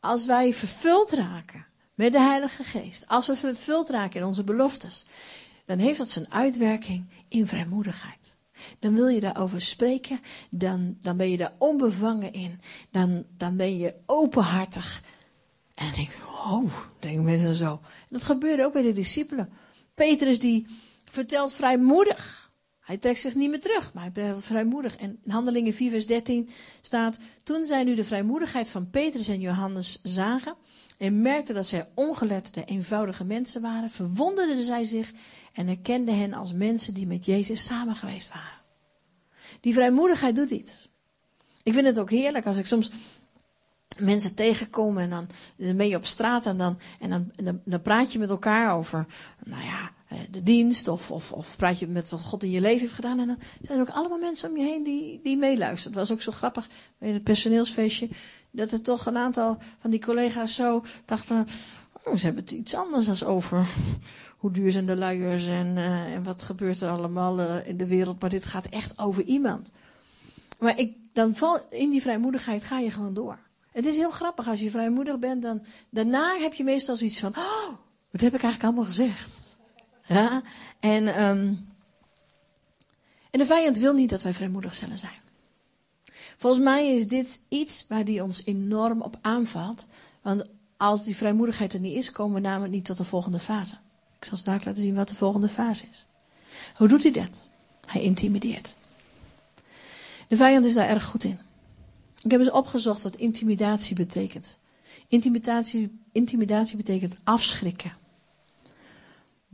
[0.00, 5.06] Als wij vervuld raken met de Heilige Geest, als we vervuld raken in onze beloftes,
[5.64, 8.36] dan heeft dat zijn uitwerking in vrijmoedigheid.
[8.78, 13.78] Dan wil je daarover spreken, dan, dan ben je daar onbevangen in, dan, dan ben
[13.78, 15.02] je openhartig.
[15.74, 17.80] En dan denk ik, oh, denken mensen zo.
[18.08, 19.52] Dat gebeurde ook bij de discipelen.
[19.94, 20.66] Petrus die
[21.02, 22.41] vertelt vrijmoedig
[22.92, 24.96] hij trekt zich niet meer terug, maar hij blijft vrijmoedig.
[24.96, 26.50] En in Handelingen 4, vers 13
[26.80, 30.54] staat: Toen zij nu de vrijmoedigheid van Petrus en Johannes zagen
[30.98, 35.12] en merkten dat zij ongeletterde, eenvoudige mensen waren, verwonderden zij zich
[35.52, 38.60] en erkenden hen als mensen die met Jezus samen geweest waren.
[39.60, 40.88] Die vrijmoedigheid doet iets.
[41.62, 42.90] Ik vind het ook heerlijk als ik soms
[43.98, 45.28] mensen tegenkom en dan,
[45.76, 49.06] ben je op straat en dan, en dan, dan, praat je met elkaar over,
[49.44, 49.90] nou ja,
[50.30, 53.18] de dienst of, of, of praat je met wat God in je leven heeft gedaan.
[53.18, 55.98] En dan zijn er ook allemaal mensen om je heen die, die meeluisteren.
[55.98, 58.08] Het was ook zo grappig bij het personeelsfeestje.
[58.50, 61.46] Dat er toch een aantal van die collega's zo dachten.
[62.04, 63.66] Oh, ze hebben het iets anders dan over
[64.36, 67.86] hoe duur zijn de luiers en, uh, en wat gebeurt er allemaal uh, in de
[67.86, 68.20] wereld.
[68.20, 69.72] Maar dit gaat echt over iemand.
[70.58, 73.38] Maar ik, dan val, in die vrijmoedigheid ga je gewoon door.
[73.72, 75.42] Het is heel grappig als je vrijmoedig bent.
[75.42, 77.68] Dan, daarna heb je meestal zoiets van: Oh,
[78.10, 79.51] wat heb ik eigenlijk allemaal gezegd?
[80.06, 80.42] Ja?
[80.80, 81.68] En, um,
[83.30, 85.20] en de vijand wil niet dat wij vrijmoedig zullen zijn.
[86.36, 89.86] Volgens mij is dit iets waar die ons enorm op aanvalt.
[90.22, 90.44] Want
[90.76, 93.74] als die vrijmoedigheid er niet is, komen we namelijk niet tot de volgende fase.
[94.18, 96.06] Ik zal straks laten zien wat de volgende fase is.
[96.76, 97.48] Hoe doet hij dat?
[97.86, 98.74] Hij intimideert.
[100.28, 101.38] De vijand is daar erg goed in.
[102.22, 104.58] Ik heb eens opgezocht wat intimidatie betekent.
[105.08, 107.92] Intimidatie, intimidatie betekent afschrikken.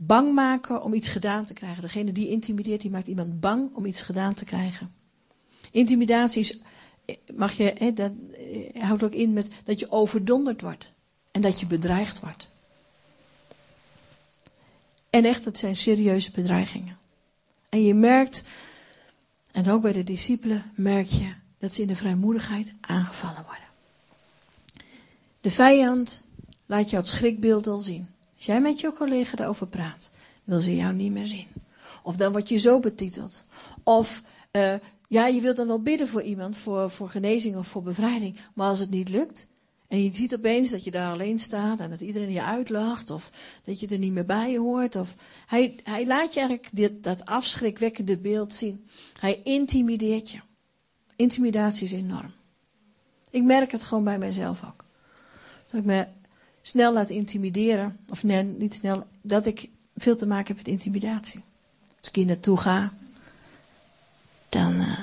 [0.01, 1.81] Bang maken om iets gedaan te krijgen.
[1.81, 4.93] Degene die intimideert, die maakt iemand bang om iets gedaan te krijgen.
[5.71, 6.61] Intimidatie is
[7.35, 10.91] mag je, hè, dat eh, houdt ook in met dat je overdonderd wordt.
[11.31, 12.49] En dat je bedreigd wordt.
[15.09, 16.97] En echt, het zijn serieuze bedreigingen.
[17.69, 18.43] En je merkt,
[19.51, 23.67] en ook bij de discipelen merk je, dat ze in de vrijmoedigheid aangevallen worden.
[25.41, 26.21] De vijand
[26.65, 28.07] laat jou het schrikbeeld al zien.
[28.39, 30.11] Als jij met je collega daarover praat,
[30.43, 31.47] wil ze jou niet meer zien.
[32.03, 33.45] Of dan word je zo betiteld.
[33.83, 34.73] Of uh,
[35.07, 38.39] ja, je wilt dan wel bidden voor iemand, voor, voor genezing of voor bevrijding.
[38.53, 39.47] Maar als het niet lukt,
[39.87, 43.31] en je ziet opeens dat je daar alleen staat en dat iedereen je uitlacht, of
[43.63, 44.95] dat je er niet meer bij hoort.
[44.95, 45.15] Of
[45.47, 48.87] hij, hij laat je eigenlijk dit, dat afschrikwekkende beeld zien.
[49.19, 50.39] Hij intimideert je.
[51.15, 52.33] Intimidatie is enorm.
[53.29, 54.85] Ik merk het gewoon bij mezelf ook.
[55.67, 56.07] Dat ik me
[56.61, 61.41] snel laat intimideren, of nee, niet snel, dat ik veel te maken heb met intimidatie.
[61.97, 62.93] Als ik hier naartoe ga,
[64.49, 64.99] dan uh,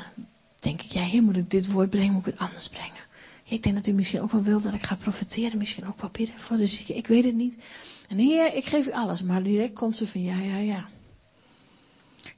[0.56, 3.04] denk ik, ja, hier moet ik dit woord brengen, moet ik het anders brengen.
[3.44, 6.10] ik denk dat u misschien ook wel wilt dat ik ga profiteren, misschien ook wel
[6.10, 7.62] bidden voor de ik weet het niet.
[8.08, 10.88] En heer, ik geef u alles, maar direct komt ze van, ja, ja, ja.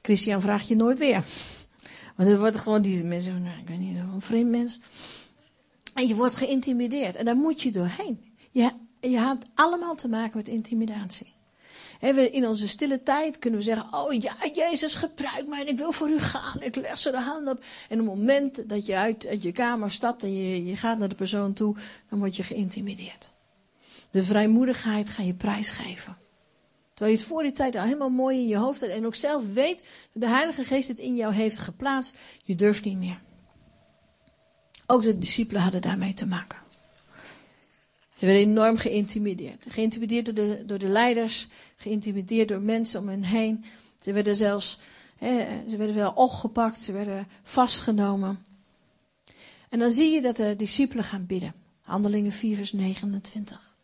[0.01, 1.23] Christian vraagt je nooit weer.
[2.15, 4.79] Want het wordt gewoon die mensen, nou, ik weet niet, een vreemd mens.
[5.93, 7.15] En je wordt geïntimideerd.
[7.15, 8.19] En daar moet je doorheen.
[8.99, 11.33] Je, je hebt allemaal te maken met intimidatie.
[12.31, 15.91] in onze stille tijd kunnen we zeggen: Oh ja, Jezus, gebruik mij en ik wil
[15.91, 16.61] voor u gaan.
[16.61, 17.63] Ik leg ze de hand op.
[17.89, 21.09] En op het moment dat je uit, je kamer stapt en je, je gaat naar
[21.09, 21.75] de persoon toe,
[22.09, 23.33] dan word je geïntimideerd.
[24.11, 26.17] De vrijmoedigheid ga je prijsgeven.
[26.93, 29.15] Terwijl je het voor die tijd al helemaal mooi in je hoofd had en ook
[29.15, 29.83] zelf weet
[30.13, 32.17] dat de Heilige Geest het in jou heeft geplaatst.
[32.43, 33.21] Je durft niet meer.
[34.87, 36.57] Ook de discipelen hadden daarmee te maken.
[38.19, 39.65] Ze werden enorm geïntimideerd.
[39.69, 43.65] Geïntimideerd door de, door de leiders, geïntimideerd door mensen om hen heen.
[44.01, 44.79] Ze werden zelfs,
[45.17, 48.45] hè, ze werden wel opgepakt, ze werden vastgenomen.
[49.69, 51.53] En dan zie je dat de discipelen gaan bidden.
[51.81, 53.75] Handelingen 4 vers 29.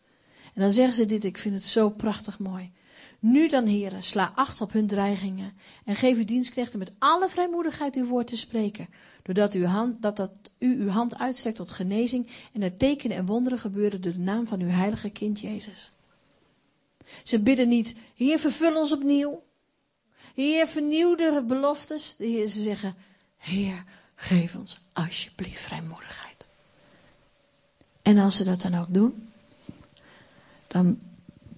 [0.54, 2.70] En dan zeggen ze dit, ik vind het zo prachtig mooi.
[3.18, 5.52] Nu dan, heren, sla acht op hun dreigingen
[5.84, 8.88] en geef uw dienstknechten met alle vrijmoedigheid uw woord te spreken,
[9.22, 13.26] doordat uw hand, dat, dat u uw hand uitstrekt tot genezing en er tekenen en
[13.26, 15.92] wonderen gebeuren door de naam van uw heilige kind Jezus.
[17.22, 19.42] Ze bidden niet, Heer, vervul ons opnieuw.
[20.34, 22.16] Heer, vernieuw de beloftes.
[22.16, 22.94] Ze zeggen,
[23.36, 26.48] Heer, geef ons alsjeblieft vrijmoedigheid.
[28.02, 29.32] En als ze dat dan ook doen,
[30.66, 30.98] dan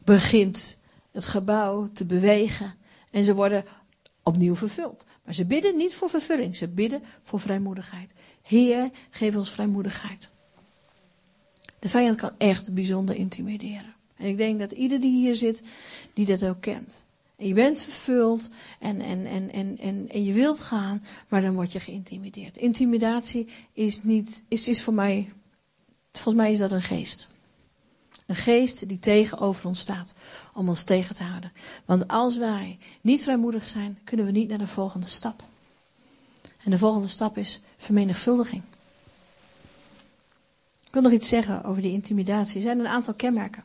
[0.04, 0.77] begint
[1.12, 2.74] het gebouw te bewegen.
[3.10, 3.64] En ze worden
[4.22, 5.06] opnieuw vervuld.
[5.24, 8.10] Maar ze bidden niet voor vervulling, ze bidden voor vrijmoedigheid.
[8.42, 10.30] Heer, geef ons vrijmoedigheid.
[11.78, 13.94] De vijand kan echt bijzonder intimideren.
[14.16, 15.62] En ik denk dat ieder die hier zit,
[16.14, 17.04] die dat ook kent.
[17.36, 21.54] En je bent vervuld en, en, en, en, en, en je wilt gaan, maar dan
[21.54, 22.56] word je geïntimideerd.
[22.56, 25.32] Intimidatie is niet, is, is voor mij,
[26.12, 27.28] volgens mij is dat een geest.
[28.28, 30.14] Een geest die tegenover ons staat
[30.54, 31.52] om ons tegen te houden.
[31.84, 35.42] Want als wij niet vrijmoedig zijn, kunnen we niet naar de volgende stap.
[36.64, 38.62] En de volgende stap is vermenigvuldiging.
[40.86, 42.56] Ik wil nog iets zeggen over die intimidatie.
[42.56, 43.64] Er zijn een aantal kenmerken.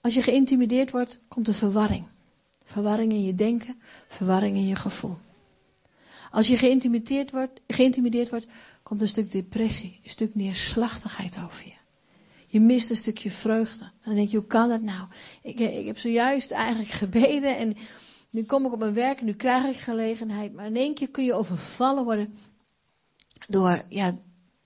[0.00, 2.04] Als je geïntimideerd wordt, komt er verwarring.
[2.64, 5.16] Verwarring in je denken, verwarring in je gevoel.
[6.30, 8.48] Als je geïntimideerd wordt, geïntimideerd wordt,
[8.82, 11.83] komt een stuk depressie, een stuk neerslachtigheid over je.
[12.54, 13.90] Je mist een stukje vreugde.
[14.04, 15.06] Dan denk je, hoe kan dat nou?
[15.42, 17.76] Ik, ik heb zojuist eigenlijk gebeden en
[18.30, 20.54] nu kom ik op mijn werk en nu krijg ik gelegenheid.
[20.54, 22.38] Maar in één keer kun je overvallen worden
[23.48, 24.16] door ja,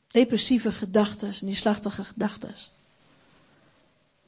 [0.06, 2.54] depressieve gedachten, neerslachtige gedachten.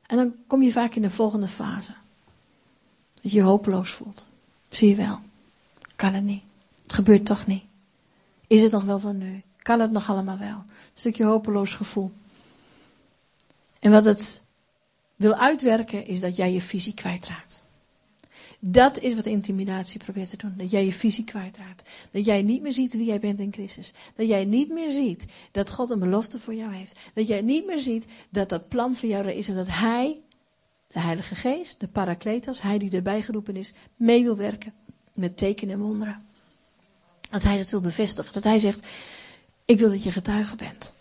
[0.06, 1.92] En dan kom je vaak in de volgende fase.
[3.14, 4.26] Dat je je hopeloos voelt.
[4.68, 5.20] Zie je wel.
[5.96, 6.42] Kan het niet.
[6.82, 7.64] Het gebeurt toch niet.
[8.46, 9.42] Is het nog wel van nu?
[9.56, 10.56] Kan het nog allemaal wel?
[10.56, 12.12] Een stukje hopeloos gevoel.
[13.80, 14.42] En wat het
[15.16, 17.64] wil uitwerken is dat jij je visie kwijtraakt.
[18.58, 20.54] Dat is wat intimidatie probeert te doen.
[20.56, 21.88] Dat jij je visie kwijtraakt.
[22.10, 23.92] Dat jij niet meer ziet wie jij bent in Christus.
[24.16, 26.98] Dat jij niet meer ziet dat God een belofte voor jou heeft.
[27.14, 29.48] Dat jij niet meer ziet dat dat plan voor jou er is.
[29.48, 30.20] En dat Hij,
[30.86, 34.72] de Heilige Geest, de Parakletos, Hij die erbij geroepen is, mee wil werken
[35.14, 36.26] met tekenen en wonderen.
[37.30, 38.32] Dat Hij dat wil bevestigen.
[38.32, 38.86] Dat Hij zegt,
[39.64, 40.99] ik wil dat je getuige bent.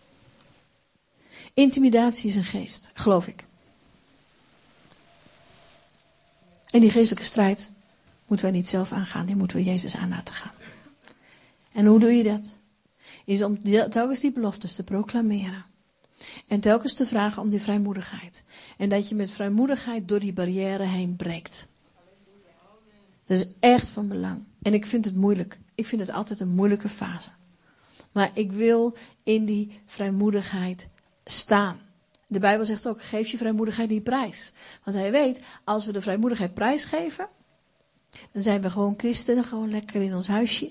[1.60, 3.48] Intimidatie is een geest, geloof ik.
[6.70, 7.72] En die geestelijke strijd
[8.28, 10.52] moeten wij niet zelf aangaan, die moeten we Jezus aan laten gaan.
[11.72, 12.58] En hoe doe je dat?
[13.26, 15.66] Is om telkens die beloftes te proclameren.
[16.48, 18.44] En telkens te vragen om die vrijmoedigheid.
[18.78, 21.68] En dat je met vrijmoedigheid door die barrière heen breekt.
[23.26, 24.44] Dat is echt van belang.
[24.62, 25.60] En ik vind het moeilijk.
[25.76, 27.30] Ik vind het altijd een moeilijke fase.
[28.12, 30.90] Maar ik wil in die vrijmoedigheid
[31.32, 31.80] staan.
[32.28, 34.52] De Bijbel zegt ook: geef je vrijmoedigheid niet prijs.
[34.84, 37.28] Want hij weet, als we de vrijmoedigheid prijsgeven,
[38.32, 40.68] dan zijn we gewoon christenen, gewoon lekker in ons huisje.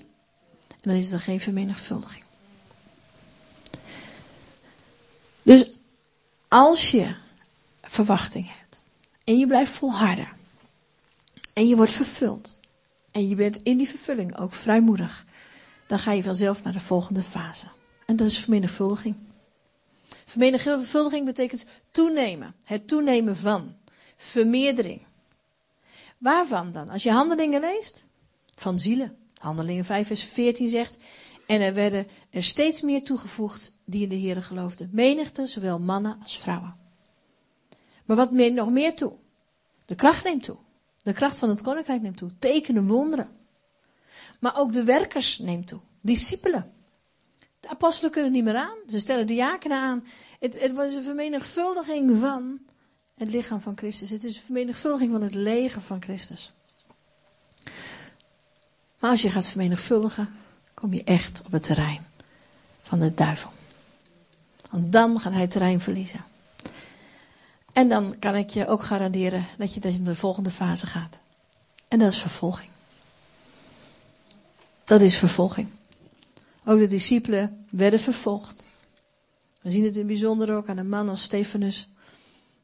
[0.69, 2.23] En dan is er geen vermenigvuldiging.
[5.43, 5.71] Dus
[6.47, 7.15] als je
[7.81, 8.83] verwachting hebt
[9.23, 10.27] en je blijft volharden
[11.53, 12.59] en je wordt vervuld
[13.11, 15.25] en je bent in die vervulling ook vrijmoedig,
[15.87, 17.67] dan ga je vanzelf naar de volgende fase.
[18.05, 19.15] En dat is vermenigvuldiging.
[20.29, 22.55] Vermenigvuldiging betekent toenemen.
[22.63, 23.75] Het toenemen van.
[24.15, 25.01] Vermeerdering.
[26.17, 26.89] Waarvan dan?
[26.89, 28.05] Als je handelingen leest?
[28.55, 29.17] Van zielen.
[29.37, 30.97] Handelingen 5 vers 14 zegt.
[31.47, 34.89] En er werden er steeds meer toegevoegd die in de Heer geloofden.
[34.91, 36.75] Menigte, zowel mannen als vrouwen.
[38.05, 39.13] Maar wat neemt nog meer toe?
[39.85, 40.57] De kracht neemt toe.
[41.03, 42.29] De kracht van het koninkrijk neemt toe.
[42.39, 43.29] Tekenen, wonderen.
[44.39, 45.79] Maar ook de werkers neemt toe.
[46.01, 46.73] Discipelen.
[47.69, 48.77] Apostelen kunnen niet meer aan.
[48.87, 50.05] Ze stellen diakenen aan.
[50.39, 52.59] Het, het was een vermenigvuldiging van
[53.17, 54.09] het lichaam van Christus.
[54.09, 56.51] Het is een vermenigvuldiging van het leger van Christus.
[58.99, 60.29] Maar als je gaat vermenigvuldigen,
[60.73, 62.05] kom je echt op het terrein
[62.81, 63.51] van de duivel.
[64.69, 66.25] Want dan gaat hij terrein verliezen.
[67.73, 71.19] En dan kan ik je ook garanderen dat je in de volgende fase gaat.
[71.87, 72.69] En dat is vervolging.
[74.83, 75.67] Dat is vervolging.
[76.69, 78.67] Ook de discipelen werden vervolgd.
[79.61, 81.89] We zien het in bijzonder ook aan een man als Stefanus.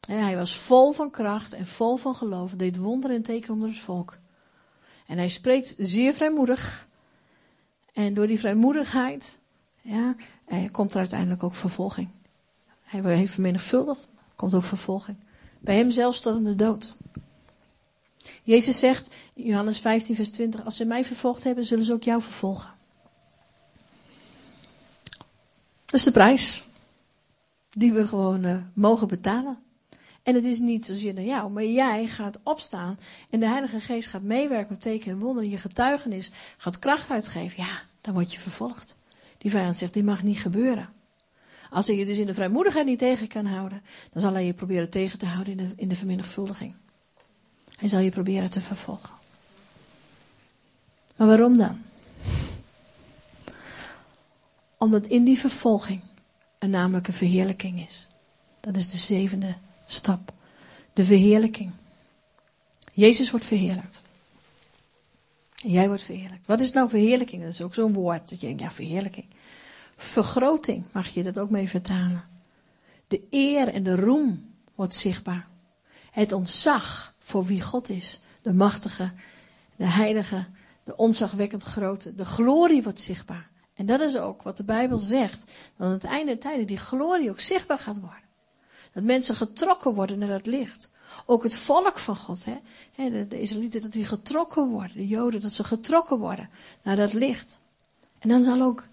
[0.06, 2.52] Hij was vol van kracht en vol van geloof.
[2.52, 4.18] Deed wonderen en tekenen onder het volk.
[5.06, 6.88] En hij spreekt zeer vrijmoedig.
[7.92, 9.38] En door die vrijmoedigheid
[9.80, 10.16] ja,
[10.70, 12.08] komt er uiteindelijk ook vervolging.
[12.82, 15.16] Hij heeft vermenigvuldigd, komt ook vervolging.
[15.58, 16.96] Bij hem zelfs tot de dood.
[18.42, 22.02] Jezus zegt in Johannes 15, vers 20: Als ze mij vervolgd hebben, zullen ze ook
[22.02, 22.74] jou vervolgen.
[25.86, 26.64] Dat is de prijs
[27.70, 29.58] die we gewoon uh, mogen betalen.
[30.22, 32.98] En het is niet zozeer naar jou, maar jij gaat opstaan
[33.30, 35.50] en de Heilige Geest gaat meewerken met tekenen en wonderen.
[35.50, 37.64] Je getuigenis gaat kracht uitgeven.
[37.64, 38.96] Ja, dan word je vervolgd.
[39.38, 40.88] Die vijand zegt, dit mag niet gebeuren.
[41.70, 44.52] Als hij je dus in de vrijmoedigheid niet tegen kan houden, dan zal hij je
[44.52, 46.74] proberen tegen te houden in de, in de vermenigvuldiging.
[47.76, 49.14] Hij zal je proberen te vervolgen.
[51.16, 51.82] Maar waarom dan?
[54.78, 56.00] Omdat in die vervolging
[56.58, 58.06] er een verheerlijking is.
[58.60, 59.54] Dat is de zevende
[59.86, 60.32] stap.
[60.92, 61.72] De verheerlijking.
[62.92, 64.00] Jezus wordt verheerlijkt.
[65.54, 66.46] Jij wordt verheerlijkt.
[66.46, 67.42] Wat is nou verheerlijking?
[67.42, 68.30] Dat is ook zo'n woord.
[68.30, 69.26] Dat je denkt, ja, verheerlijking.
[69.96, 72.24] Vergroting mag je dat ook mee vertalen.
[73.08, 75.48] De eer en de roem wordt zichtbaar.
[76.10, 78.20] Het ontzag voor wie God is.
[78.42, 79.12] De machtige,
[79.76, 80.46] de heilige,
[80.84, 82.14] de onzagwekkend grote.
[82.14, 83.50] De glorie wordt zichtbaar.
[83.76, 85.52] En dat is ook wat de Bijbel zegt.
[85.76, 88.24] Dat aan het einde der tijden die glorie ook zichtbaar gaat worden.
[88.92, 90.90] Dat mensen getrokken worden naar dat licht.
[91.26, 92.58] Ook het volk van God, hè?
[93.10, 94.96] De, de Israëlieten, dat die getrokken worden.
[94.96, 96.50] De Joden, dat ze getrokken worden
[96.82, 97.60] naar dat licht.
[98.18, 98.86] En dan zal ook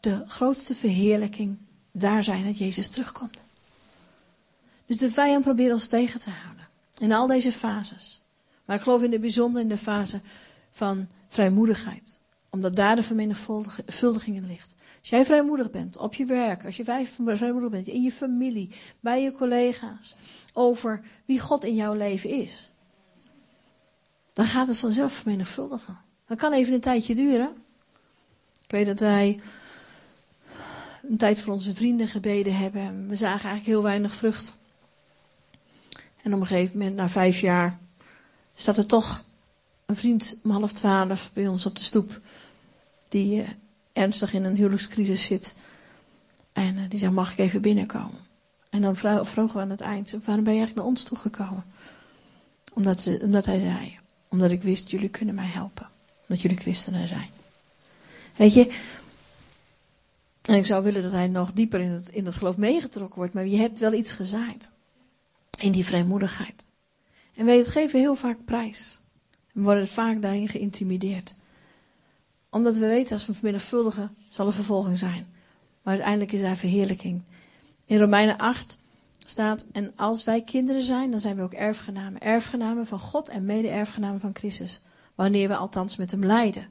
[0.00, 1.58] de grootste verheerlijking
[1.92, 3.44] daar zijn dat Jezus terugkomt.
[4.86, 6.68] Dus de vijand probeert ons tegen te houden.
[6.98, 8.22] In al deze fases.
[8.64, 10.20] Maar ik geloof in de bijzonder in de fase
[10.72, 12.18] van vrijmoedigheid.
[12.54, 14.74] Omdat daar de vermenigvuldiging in ligt.
[15.00, 19.22] Als jij vrijmoedig bent op je werk, als je vrijmoedig bent in je familie, bij
[19.22, 20.16] je collega's,
[20.52, 22.70] over wie God in jouw leven is,
[24.32, 25.98] dan gaat het vanzelf vermenigvuldigen.
[26.26, 27.50] Dat kan even een tijdje duren.
[28.64, 29.40] Ik weet dat wij
[31.08, 33.08] een tijd voor onze vrienden gebeden hebben.
[33.08, 34.60] We zagen eigenlijk heel weinig vrucht.
[36.22, 37.78] En op een gegeven moment, na vijf jaar,
[38.54, 39.24] staat er toch
[39.92, 42.20] een vriend om half twaalf bij ons op de stoep.
[43.08, 43.48] Die eh,
[43.92, 45.54] ernstig in een huwelijkscrisis zit.
[46.52, 48.20] En uh, die zegt, mag ik even binnenkomen?
[48.70, 51.64] En dan vroegen we aan het eind, waarom ben je eigenlijk naar ons toegekomen?
[52.72, 55.88] Omdat, ze, omdat hij zei, omdat ik wist, jullie kunnen mij helpen.
[56.20, 57.28] Omdat jullie christenen zijn.
[58.36, 58.72] Weet je,
[60.42, 63.34] en ik zou willen dat hij nog dieper in het, in het geloof meegetrokken wordt,
[63.34, 64.70] maar je hebt wel iets gezaaid.
[65.58, 66.70] In die vrijmoedigheid.
[67.34, 69.01] En wij geven heel vaak prijs.
[69.54, 71.34] En worden vaak daarin geïntimideerd
[72.52, 75.26] omdat we weten, als we vermenigvuldigen, zal er vervolging zijn.
[75.82, 77.22] Maar uiteindelijk is daar verheerlijking.
[77.86, 78.78] In Romeinen 8
[79.24, 82.20] staat, en als wij kinderen zijn, dan zijn we ook erfgenamen.
[82.20, 84.82] Erfgenamen van God en mede-erfgenamen van Christus.
[85.14, 86.68] Wanneer we althans met hem lijden.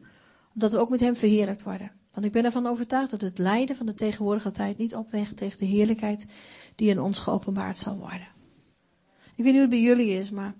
[0.54, 1.92] Omdat we ook met hem verheerlijkt worden.
[2.14, 5.60] Want ik ben ervan overtuigd dat het lijden van de tegenwoordige tijd niet opweegt tegen
[5.60, 6.28] de heerlijkheid
[6.76, 8.28] die in ons geopenbaard zal worden.
[9.36, 10.54] Ik weet niet hoe het bij jullie is, maar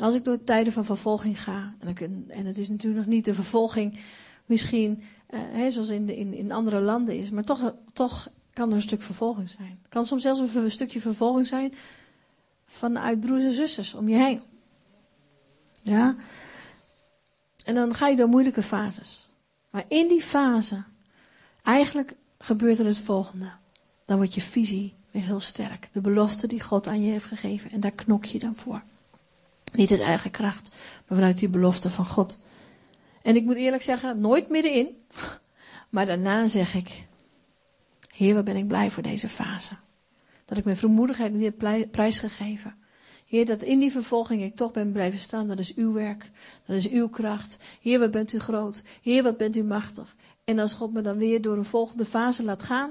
[0.00, 3.34] als ik door tijden van vervolging ga, en, en het is natuurlijk nog niet de
[3.34, 3.98] vervolging
[4.46, 5.02] misschien
[5.36, 7.30] hè, zoals in, de, in, in andere landen is.
[7.30, 9.78] Maar toch, toch kan er een stuk vervolging zijn.
[9.82, 11.74] Het kan soms zelfs een, een stukje vervolging zijn
[12.66, 14.40] vanuit broers en zusters om je heen.
[15.82, 16.16] Ja.
[17.64, 19.32] En dan ga je door moeilijke fases.
[19.70, 20.82] Maar in die fase,
[21.62, 23.50] eigenlijk gebeurt er het volgende.
[24.04, 25.88] Dan wordt je visie weer heel sterk.
[25.92, 27.70] De belofte die God aan je heeft gegeven.
[27.70, 28.82] En daar knok je dan voor.
[29.72, 30.68] Niet uit eigen kracht,
[31.06, 32.40] maar vanuit die belofte van God.
[33.22, 34.88] En ik moet eerlijk zeggen, nooit middenin.
[35.88, 37.06] Maar daarna zeg ik,
[38.14, 39.74] Heer, wat ben ik blij voor deze fase.
[40.44, 42.74] Dat ik mijn vermoedigheid niet heb prijsgegeven.
[43.26, 45.48] Heer, dat in die vervolging ik toch ben blijven staan.
[45.48, 46.30] Dat is uw werk.
[46.66, 47.58] Dat is uw kracht.
[47.80, 48.84] Heer, wat bent u groot.
[49.02, 50.16] Heer, wat bent u machtig.
[50.44, 52.90] En als God me dan weer door een volgende fase laat gaan,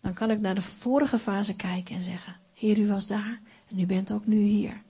[0.00, 3.78] dan kan ik naar de vorige fase kijken en zeggen: Heer, u was daar en
[3.78, 4.82] u bent ook nu hier.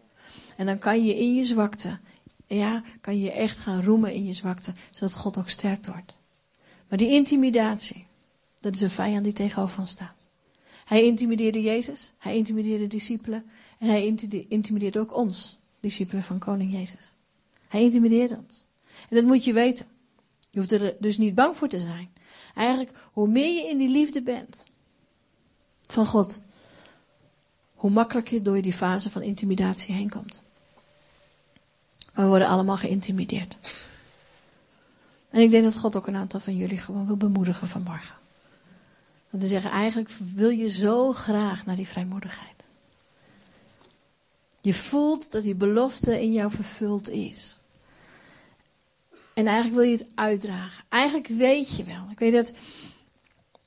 [0.56, 1.98] En dan kan je in je zwakte,
[2.46, 6.18] ja, kan je echt gaan roemen in je zwakte, zodat God ook sterk wordt.
[6.88, 8.06] Maar die intimidatie,
[8.60, 10.28] dat is een vijand die tegenover ons staat.
[10.84, 13.44] Hij intimideerde Jezus, hij intimideerde de discipelen
[13.78, 14.16] en hij
[14.48, 17.12] intimideert ook ons, discipelen van koning Jezus.
[17.68, 18.66] Hij intimideert ons.
[19.08, 19.86] En dat moet je weten.
[20.50, 22.10] Je hoeft er dus niet bang voor te zijn.
[22.54, 24.64] Eigenlijk, hoe meer je in die liefde bent
[25.82, 26.42] van God,
[27.74, 30.42] hoe makkelijker je door die fase van intimidatie heen komt.
[32.16, 33.56] Maar we worden allemaal geïntimideerd.
[35.30, 38.14] En ik denk dat God ook een aantal van jullie gewoon wil bemoedigen vanmorgen.
[39.30, 42.68] Want te zeggen, eigenlijk wil je zo graag naar die vrijmoedigheid.
[44.60, 47.60] Je voelt dat die belofte in jou vervuld is.
[49.34, 50.84] En eigenlijk wil je het uitdragen.
[50.88, 52.08] Eigenlijk weet je wel.
[52.10, 52.52] Ik weet dat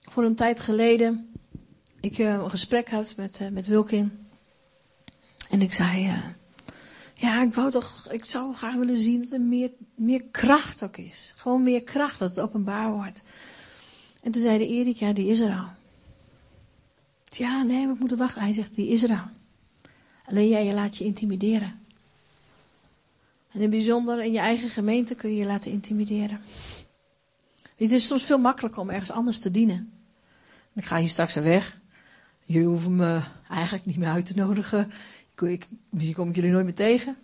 [0.01, 1.29] voor een tijd geleden
[2.01, 4.27] ik uh, een gesprek had met, uh, met Wilkin.
[5.49, 6.25] En ik zei, uh,
[7.19, 10.97] ja, ik wou toch, ik zou graag willen zien dat er meer, meer kracht ook
[10.97, 11.33] is.
[11.35, 13.23] Gewoon meer kracht, dat het openbaar wordt.
[14.23, 15.67] En toen zei de Erik, ja, die is er al.
[17.23, 18.41] Ja, nee, we moeten wachten.
[18.41, 19.27] Hij zegt, die is er al.
[20.25, 21.79] Alleen jij je laat je intimideren.
[23.51, 26.41] En in bijzonder in je eigen gemeente kun je je laten intimideren.
[27.75, 29.91] Het is soms veel makkelijker om ergens anders te dienen.
[30.75, 31.79] Ik ga hier straks weg.
[32.43, 34.91] Jullie hoeven me eigenlijk niet meer uit te nodigen.
[35.89, 37.17] Misschien kom ik jullie nooit meer tegen.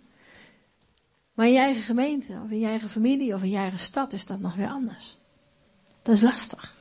[1.34, 4.12] Maar in je eigen gemeente, of in je eigen familie, of in je eigen stad
[4.12, 5.16] is dat nog weer anders.
[6.02, 6.74] Dat is lastig.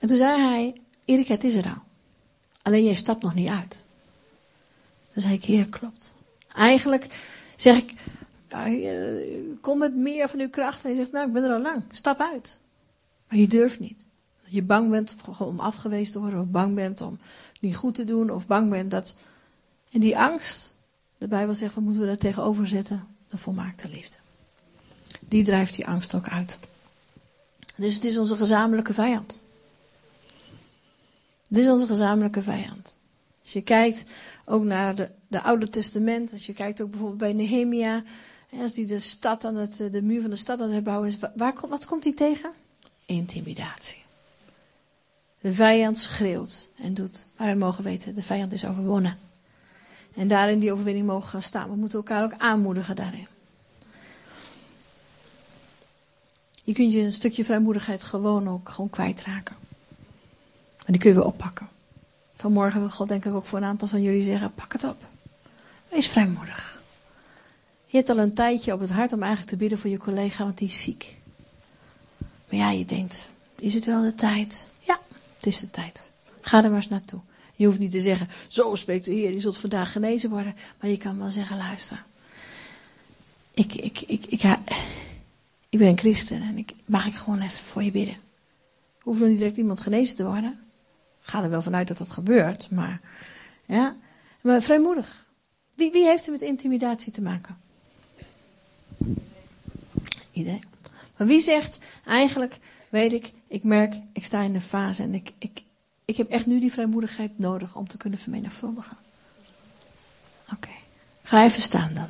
[0.00, 0.74] En toen zei hij,
[1.04, 1.82] Erik, het is er al.
[2.62, 3.86] Alleen jij stapt nog niet uit.
[5.12, 6.14] Dan zei ik, heer, klopt.
[6.54, 7.06] Eigenlijk
[7.56, 7.94] zeg ik,
[9.60, 10.84] kom met meer van uw kracht.
[10.84, 11.82] En hij zegt, nou, ik ben er al lang.
[11.90, 12.60] Stap uit.
[13.28, 14.08] Maar je durft niet.
[14.48, 17.18] Je bang bent om afgewezen te worden, of bang bent om
[17.60, 19.14] niet goed te doen, of bang bent dat.
[19.90, 20.74] En die angst,
[21.18, 23.06] de Bijbel zegt, wat moeten we daar tegenover zetten?
[23.28, 24.16] De volmaakte liefde.
[25.20, 26.58] Die drijft die angst ook uit.
[27.76, 29.42] Dus het is onze gezamenlijke vijand.
[31.48, 32.98] Dit is onze gezamenlijke vijand.
[33.42, 34.04] Als je kijkt
[34.44, 38.02] ook naar de, de Oude Testament, als je kijkt ook bijvoorbeeld bij Nehemia,
[38.50, 41.18] als die de stad aan het, de muur van de stad aan het herbouwen is,
[41.34, 42.50] waar, wat komt hij tegen?
[43.06, 44.06] Intimidatie.
[45.40, 49.18] De vijand schreeuwt en doet, maar we mogen weten, de vijand is overwonnen.
[50.14, 51.70] En daarin die overwinning mogen gaan staan.
[51.70, 53.26] We moeten elkaar ook aanmoedigen daarin.
[56.64, 59.56] Je kunt je een stukje vrijmoedigheid gewoon ook gewoon kwijtraken.
[60.76, 61.68] Maar die kun je weer oppakken.
[62.36, 65.04] Vanmorgen wil God denk ik ook voor een aantal van jullie zeggen, pak het op.
[65.88, 66.80] Wees vrijmoedig.
[67.86, 70.44] Je hebt al een tijdje op het hart om eigenlijk te bidden voor je collega,
[70.44, 71.16] want die is ziek.
[72.18, 74.70] Maar ja, je denkt, is het wel de tijd?
[75.48, 76.12] Is de tijd.
[76.40, 77.20] Ga er maar eens naartoe.
[77.54, 80.54] Je hoeft niet te zeggen, zo spreekt de Heer, je zult vandaag genezen worden.
[80.80, 82.04] Maar je kan wel zeggen, luister.
[83.54, 84.62] Ik, ik, ik, ik, ja,
[85.68, 88.16] ik ben een christen en ik, mag ik gewoon even voor je bidden.
[89.00, 90.58] Hoeft nog niet direct iemand genezen te worden
[91.28, 93.00] ga er wel vanuit dat dat gebeurt, maar
[93.66, 93.96] ja.
[94.40, 95.26] Maar vrijmoedig.
[95.74, 97.58] Wie, wie heeft er met intimidatie te maken?
[100.32, 100.64] Iedereen.
[101.16, 105.32] Maar wie zegt eigenlijk, weet ik, ik merk, ik sta in een fase en ik,
[105.38, 105.62] ik,
[106.04, 108.96] ik heb echt nu die vrijmoedigheid nodig om te kunnen vermenigvuldigen.
[110.52, 110.70] Oké,
[111.22, 112.08] ga even staan dan.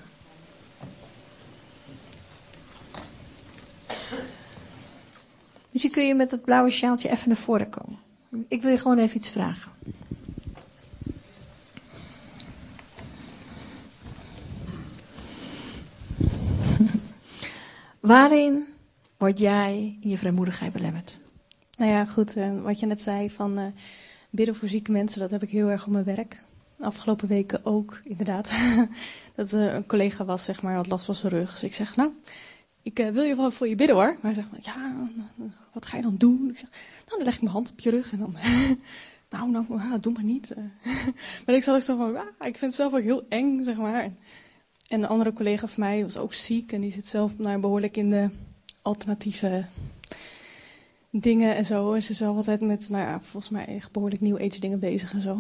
[5.70, 7.99] Misschien kun je met dat blauwe sjaaltje even naar voren komen.
[8.49, 9.72] Ik wil je gewoon even iets vragen.
[18.01, 18.66] Waarin
[19.16, 21.18] word jij in je vrijmoedigheid belemmerd?
[21.79, 22.37] Nou ja, goed.
[22.37, 23.66] Uh, wat je net zei van uh,
[24.31, 26.45] bidden voor zieke mensen, dat heb ik heel erg op mijn werk.
[26.81, 28.51] afgelopen weken ook, inderdaad.
[29.37, 31.53] dat er een collega was, zeg maar, had last van zijn rug.
[31.53, 32.11] Dus ik zeg, nou,
[32.83, 34.07] ik wil je wel voor je bidden hoor.
[34.07, 35.09] Maar hij zegt, ja,
[35.72, 36.49] wat ga je dan doen?
[36.51, 36.68] Ik zeg,
[37.07, 38.37] nou, dan leg ik mijn hand op je rug en dan,
[39.31, 40.55] nou, nou, ah, doe maar niet.
[41.47, 43.76] maar ik zat ook zo van, ah, ik vind het zelf ook heel eng, zeg
[43.76, 44.03] maar.
[44.03, 44.18] En,
[44.89, 48.11] een andere collega van mij was ook ziek en die zit zelf nou, behoorlijk in
[48.11, 48.31] de
[48.83, 49.66] alternatieve
[51.11, 51.93] dingen en zo.
[51.93, 55.13] En ze is altijd met, nou ja, volgens mij echt behoorlijk nieuw age dingen bezig
[55.13, 55.39] en zo.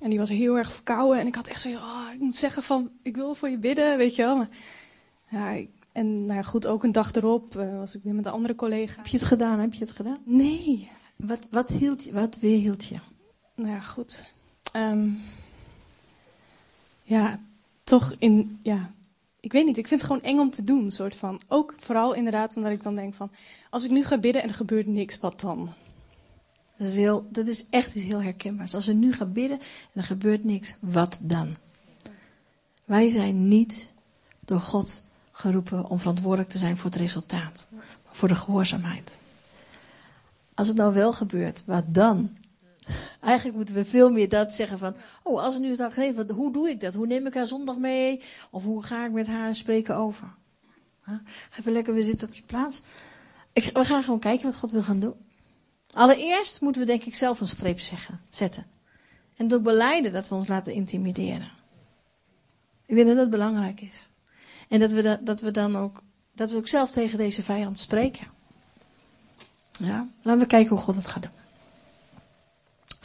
[0.00, 2.62] En die was heel erg verkouden en ik had echt zo, oh, ik moet zeggen
[2.62, 4.36] van, ik wil voor je bidden, weet je wel.
[4.36, 4.48] Maar,
[5.28, 8.32] ja, en nou ja, goed, ook een dag erop uh, was ik weer met een
[8.32, 8.96] andere collega.
[8.96, 9.58] Heb je het gedaan?
[9.58, 10.18] Heb je het gedaan?
[10.24, 10.90] Nee.
[11.16, 12.96] Wat, wat, hield je, wat weerhield je?
[13.54, 14.32] Nou ja, goed.
[14.76, 15.18] Um,
[17.02, 17.40] ja,
[17.84, 18.90] toch in, ja,
[19.44, 21.40] ik weet niet, ik vind het gewoon eng om te doen, soort van.
[21.48, 23.30] Ook vooral inderdaad omdat ik dan denk van,
[23.70, 25.72] als ik nu ga bidden en er gebeurt niks, wat dan?
[26.76, 28.74] Dat is, dat is echt iets heel herkenbaars.
[28.74, 31.56] Als we nu gaan bidden en er gebeurt niks, wat dan?
[32.84, 33.92] Wij zijn niet
[34.40, 39.18] door God geroepen om verantwoordelijk te zijn voor het resultaat, maar voor de gehoorzaamheid.
[40.54, 42.36] Als het nou wel gebeurt, wat dan?
[43.20, 46.30] Eigenlijk moeten we veel meer dat zeggen van, oh, als het nu het dag geeft,
[46.30, 46.94] hoe doe ik dat?
[46.94, 48.22] Hoe neem ik haar zondag mee?
[48.50, 50.34] Of hoe ga ik met haar spreken over?
[51.58, 52.82] Even lekker weer zitten op je plaats.
[53.52, 55.14] Ik, we gaan gewoon kijken wat God wil gaan doen.
[55.90, 58.66] Allereerst moeten we denk ik zelf een streep zeggen, zetten.
[59.36, 61.50] En door beleiden dat we ons laten intimideren.
[62.86, 64.10] Ik denk dat dat belangrijk is.
[64.68, 68.26] En dat we, dat we dan ook, dat we ook zelf tegen deze vijand spreken.
[69.78, 71.43] Ja, laten we kijken hoe God het gaat doen.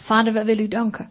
[0.10, 1.10] Vader, wij willen u danken.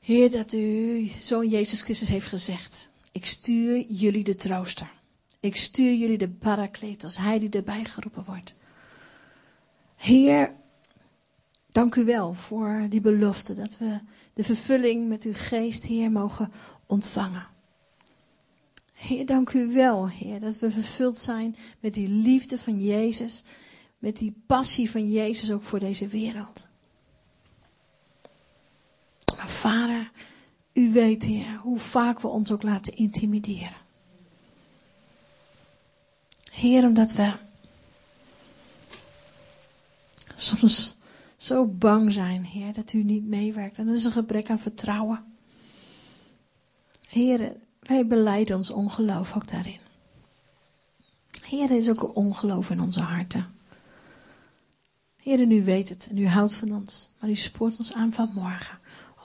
[0.00, 2.88] Heer, dat u zoon Jezus Christus heeft gezegd.
[3.12, 4.92] Ik stuur jullie de trooster.
[5.40, 8.54] Ik stuur jullie de parakletos, hij die erbij geroepen wordt.
[9.96, 10.54] Heer,
[11.70, 13.98] dank u wel voor die belofte dat we
[14.34, 16.52] de vervulling met uw geest, Heer, mogen
[16.86, 17.46] ontvangen.
[18.92, 23.44] Heer, dank u wel, Heer, dat we vervuld zijn met die liefde van Jezus,
[23.98, 26.68] met die passie van Jezus ook voor deze wereld.
[29.38, 30.10] Maar vader,
[30.72, 33.76] u weet Heer, hoe vaak we ons ook laten intimideren.
[36.50, 37.32] Heer, omdat we
[40.36, 40.98] soms
[41.36, 43.78] zo bang zijn, Heer, dat u niet meewerkt.
[43.78, 45.24] En dat is een gebrek aan vertrouwen.
[47.08, 49.80] Heer, wij beleiden ons ongeloof ook daarin.
[51.42, 53.54] Heer, er is ook een ongeloof in onze harten.
[55.16, 58.30] Heer, u weet het en u houdt van ons, maar u spoort ons aan van
[58.34, 58.78] morgen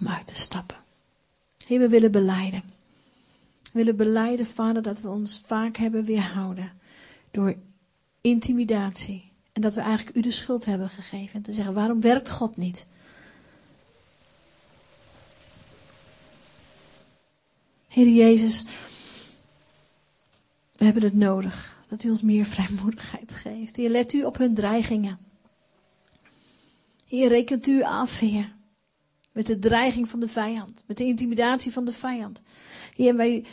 [0.08, 0.78] uit te stappen.
[1.68, 2.64] Heer, we willen beleiden.
[3.62, 6.72] We willen beleiden, Vader, dat we ons vaak hebben weerhouden
[7.32, 7.56] door
[8.22, 9.32] intimidatie.
[9.52, 11.36] En dat we eigenlijk u de schuld hebben gegeven.
[11.36, 12.88] En te zeggen, waarom werkt God niet?
[17.88, 18.66] Heer Jezus,
[20.76, 23.76] we hebben het nodig dat u ons meer vrijmoedigheid geeft.
[23.76, 25.20] Heer, let u op hun dreigingen.
[27.08, 28.52] Heer, rekent u af, Heer.
[29.34, 30.84] Met de dreiging van de vijand.
[30.88, 32.42] Met de intimidatie van de vijand.
[32.96, 33.46] Heer, wij,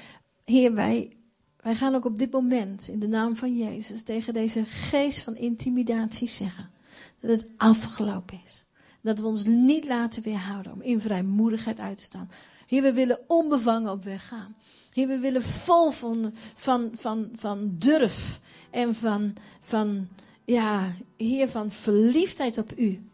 [0.45, 1.16] heer wij,
[1.61, 5.37] wij gaan ook op dit moment in de naam van Jezus tegen deze geest van
[5.37, 6.70] intimidatie zeggen.
[7.20, 8.64] Dat het afgelopen is.
[9.01, 12.31] Dat we ons niet laten weerhouden om in vrijmoedigheid uit te staan.
[12.66, 14.57] Heer, we willen onbevangen op weg gaan.
[14.93, 20.09] Heer, we willen vol van, van, van, van durf en van, van,
[20.45, 23.09] ja, Heer, van verliefdheid op u.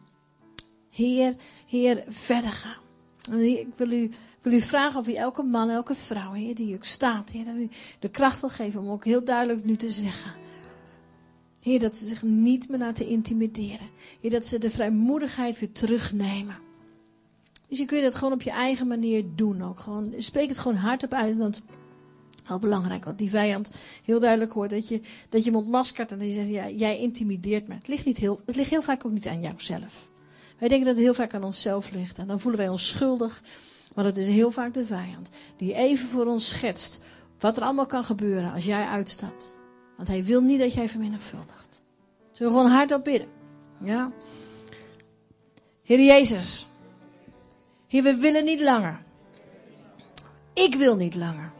[0.97, 1.35] Heer,
[1.67, 3.41] Heer, verder gaan.
[3.41, 4.11] ik wil u,
[4.43, 7.55] wil u vragen of u elke man, elke vrouw, Heer, die ook staat, Heer, dat
[7.55, 7.69] u
[7.99, 10.33] de kracht wil geven om ook heel duidelijk nu te zeggen.
[11.63, 13.89] Heer, dat ze zich niet meer laten intimideren.
[14.21, 16.57] Heer, dat ze de vrijmoedigheid weer terugnemen.
[17.69, 19.79] Dus je kun je dat gewoon op je eigen manier doen ook.
[19.79, 21.63] Gewoon, spreek het gewoon hardop uit, want
[22.45, 23.73] heel belangrijk, want die vijand
[24.05, 27.69] heel duidelijk hoort dat je, dat je hem ontmaskert en je zegt, ja, jij intimideert
[27.69, 27.75] me.
[27.75, 30.09] Het ligt, niet heel, het ligt heel vaak ook niet aan jouzelf.
[30.59, 32.19] Wij denken dat het heel vaak aan onszelf ligt.
[32.19, 33.43] En dan voelen wij ons schuldig.
[33.95, 37.01] Maar het is heel vaak de vijand die even voor ons schetst
[37.39, 39.57] wat er allemaal kan gebeuren als jij uitstapt.
[39.97, 41.81] Want hij wil niet dat jij vermenigvuldigt.
[42.33, 43.29] Zullen we gewoon hardop bidden?
[43.81, 44.13] Ja?
[45.83, 46.67] Heer Jezus.
[47.87, 49.03] Heer, we willen niet langer.
[50.53, 51.53] Ik wil niet langer.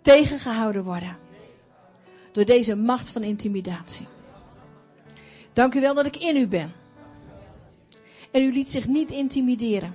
[0.00, 1.16] Tegengehouden worden.
[2.32, 4.06] Door deze macht van intimidatie.
[5.52, 6.72] Dank u wel dat ik in u ben.
[8.30, 9.94] En u liet zich niet intimideren.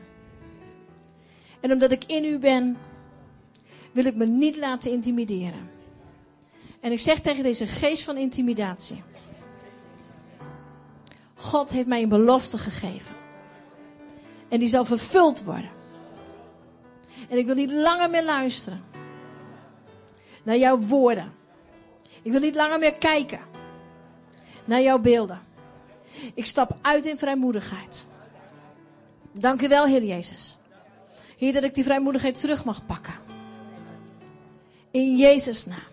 [1.59, 2.77] En omdat ik in u ben,
[3.91, 5.69] wil ik me niet laten intimideren.
[6.79, 9.03] En ik zeg tegen deze geest van intimidatie.
[11.35, 13.15] God heeft mij een belofte gegeven.
[14.49, 15.69] En die zal vervuld worden.
[17.29, 18.83] En ik wil niet langer meer luisteren
[20.43, 21.33] naar jouw woorden.
[22.21, 23.39] Ik wil niet langer meer kijken
[24.65, 25.41] naar jouw beelden.
[26.33, 28.05] Ik stap uit in vrijmoedigheid.
[29.33, 30.57] Dank u wel, Heer Jezus.
[31.37, 33.13] Heer, dat ik die vrijmoedigheid terug mag pakken.
[34.91, 35.91] In Jezus' naam.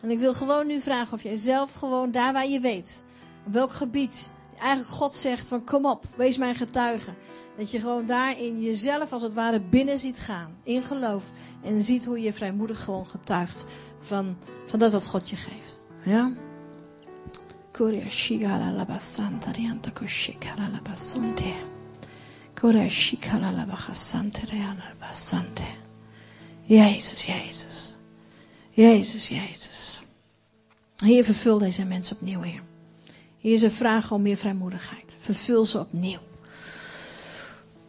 [0.00, 3.04] En ik wil gewoon nu vragen of jij zelf gewoon daar waar je weet,
[3.46, 7.14] op welk gebied, eigenlijk God zegt van kom op, wees mijn getuige.
[7.56, 11.24] Dat je gewoon daarin jezelf als het ware binnen ziet gaan, in geloof.
[11.62, 13.64] En ziet hoe je vrijmoedig gewoon getuigt
[13.98, 14.36] van,
[14.66, 15.82] van dat wat God je geeft.
[16.04, 16.32] Ja?
[17.72, 19.92] Korea shigala labasanta rianta
[26.62, 27.96] Jezus, Jezus.
[28.70, 30.02] Jezus, Jezus.
[30.96, 32.60] Heer, vervul deze mensen opnieuw, Heer.
[33.38, 35.16] Heer, ze vragen om meer vrijmoedigheid.
[35.18, 36.18] Vervul ze opnieuw.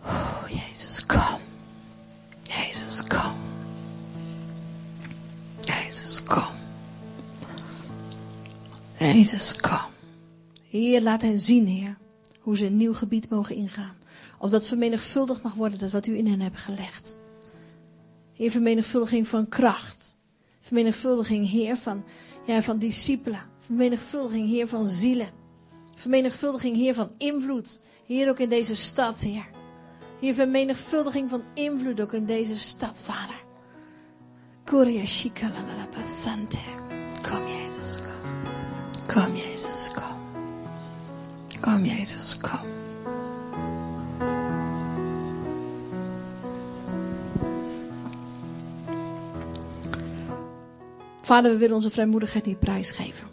[0.03, 1.39] Oh, Jezus, kom.
[2.43, 3.36] Jezus, kom.
[5.59, 6.55] Jezus, kom.
[8.99, 9.91] Jezus, kom.
[10.70, 11.97] Heer, laat hen zien, Heer,
[12.39, 13.95] hoe ze een nieuw gebied mogen ingaan.
[14.39, 17.17] Opdat vermenigvuldigd mag worden dat wat u in hen hebt gelegd.
[18.33, 20.17] Heer, vermenigvuldiging van kracht.
[20.59, 22.03] Vermenigvuldiging, Heer, van,
[22.45, 23.41] ja, van discipelen.
[23.59, 25.29] Vermenigvuldiging, Heer, van zielen.
[25.95, 27.79] Vermenigvuldiging, Heer, van invloed.
[28.05, 29.45] Heer, ook in deze stad, Heer.
[30.19, 33.45] Heer, vermenigvuldiging van invloed ook in deze stad, Vader.
[34.63, 36.59] Korea Shikalalabasante.
[37.29, 39.13] Kom, Jezus, kom.
[39.13, 40.17] Kom, Jezus, kom.
[41.61, 42.76] Kom, Jezus, kom.
[51.28, 53.28] Vader, we willen onze vrijmoedigheid niet prijsgeven.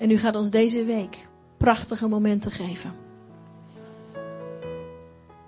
[0.00, 2.94] En u gaat ons deze week prachtige momenten geven.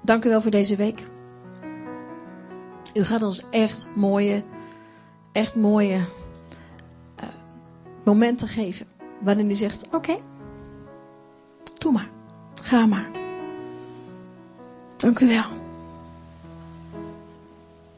[0.03, 1.07] Dank u wel voor deze week.
[2.95, 4.43] U gaat ons echt mooie,
[5.33, 7.29] echt mooie uh,
[8.05, 8.87] momenten geven.
[9.21, 10.17] Waarin u zegt: Oké,
[11.79, 12.11] doe maar,
[12.63, 13.11] ga maar.
[14.97, 15.51] Dank u wel.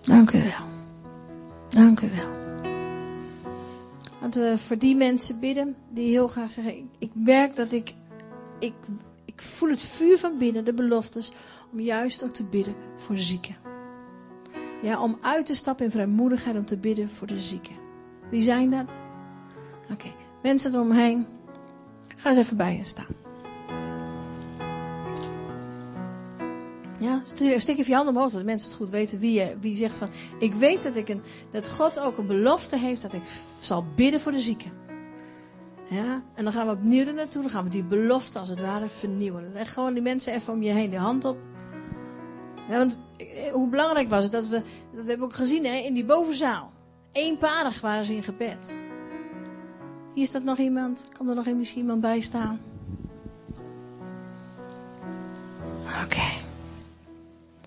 [0.01, 0.70] Dank u wel.
[1.71, 2.31] Dank u wel.
[4.21, 7.95] Laten we voor die mensen bidden die heel graag zeggen: Ik, ik merk dat ik,
[8.59, 8.75] ik,
[9.25, 11.33] ik voel het vuur van binnen, de beloftes,
[11.73, 13.57] om juist ook te bidden voor zieken.
[14.83, 17.77] Ja, om uit te stappen in vrijmoedigheid om te bidden voor de zieken.
[18.31, 19.01] Wie zijn dat?
[19.83, 20.15] Oké, okay.
[20.43, 21.27] mensen eromheen.
[22.17, 23.20] Ga eens even bij je staan.
[27.01, 30.09] Ja, steek even je handen omhoog, dat mensen het goed weten wie, wie zegt van...
[30.39, 33.23] Ik weet dat, ik een, dat God ook een belofte heeft dat ik
[33.61, 34.73] zal bidden voor de zieken.
[35.91, 37.43] Ja, en dan gaan we opnieuw er naartoe.
[37.43, 39.53] Dan gaan we die belofte als het ware vernieuwen.
[39.53, 41.39] Leg gewoon die mensen even om je heen de hand op.
[42.69, 44.63] Ja, want eh, hoe belangrijk was het dat we...
[44.93, 46.73] Dat we hebben ook gezien hè, in die bovenzaal.
[47.13, 48.75] Eenparig waren ze in gebed.
[50.15, 51.09] Hier staat nog iemand.
[51.17, 52.61] Kan er nog misschien iemand bij staan?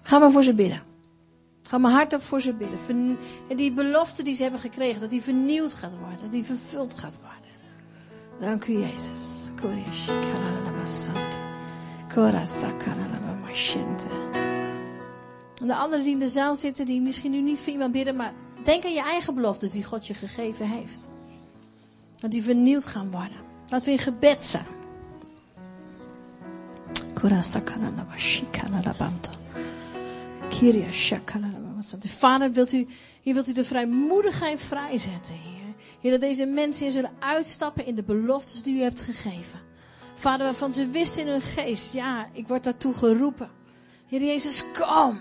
[0.04, 0.82] Ga maar voor ze bidden.
[1.62, 3.18] Ga maar hardop voor ze bidden.
[3.50, 6.18] En die belofte die ze hebben gekregen, dat die vernieuwd gaat worden.
[6.22, 7.42] Dat die vervuld gaat worden.
[8.40, 9.52] Dank u, Jezus.
[15.62, 18.16] En de anderen die in de zaal zitten, die misschien nu niet voor iemand bidden,
[18.16, 18.34] maar
[18.64, 21.12] denk aan je eigen beloftes die God je gegeven heeft.
[22.20, 23.38] Dat die vernieuwd gaan worden.
[23.70, 24.66] Laten we in gebed zijn.
[32.10, 32.88] Vader, wilt u,
[33.22, 35.74] hier wilt u de vrijmoedigheid vrijzetten, Heer.
[36.02, 39.60] Heer, dat deze mensen hier zullen uitstappen in de beloftes die u hebt gegeven.
[40.16, 43.50] Vader, waarvan ze wisten in hun geest, ja, ik word daartoe geroepen.
[44.08, 45.20] Heer Jezus, kom.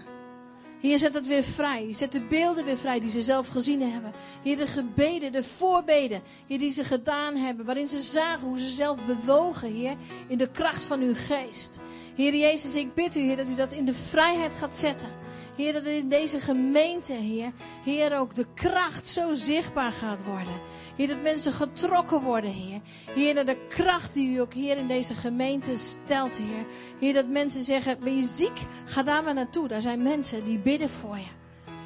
[0.81, 1.93] Heer, zet het weer vrij.
[1.93, 4.13] Zet de beelden weer vrij die ze zelf gezien hebben.
[4.43, 7.67] Heer, de gebeden, de voorbeden, Heer, die ze gedaan hebben.
[7.67, 9.97] Waarin ze zagen hoe ze zelf bewogen, Heer,
[10.29, 11.79] in de kracht van uw geest.
[12.15, 15.22] Heer Jezus, ik bid u, Heer, dat u dat in de vrijheid gaat zetten.
[15.57, 17.53] Heer, dat in deze gemeente, Heer,
[17.85, 20.61] Heer, ook de kracht zo zichtbaar gaat worden.
[20.97, 22.81] Heer, dat mensen getrokken worden, Heer.
[23.15, 26.67] Heer, naar de kracht die u ook hier in deze gemeente stelt, Heer.
[27.01, 28.61] Heer, dat mensen zeggen, ben je ziek?
[28.85, 29.69] Ga daar maar naartoe.
[29.69, 31.41] Daar zijn mensen die bidden voor je.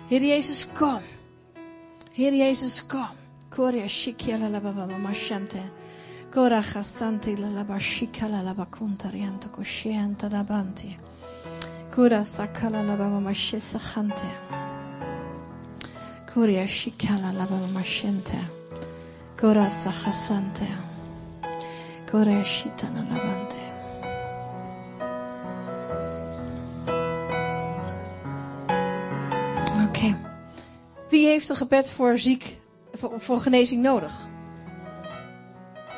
[0.08, 1.00] Heer Jezus, kom.
[2.12, 3.08] Heer Jezus, kom.
[3.48, 5.60] Korea shikya la baba mashante.
[6.30, 10.96] Kora chasante la la la la la banti.
[11.96, 14.28] Kura sakala la baba mashesa khante.
[16.30, 18.36] Kuria shikala la baba mashente.
[19.34, 20.66] Kura sakhasante.
[29.88, 30.18] Oké.
[31.08, 32.58] Wie heeft een gebed voor ziek,
[32.92, 34.28] voor, voor genezing nodig?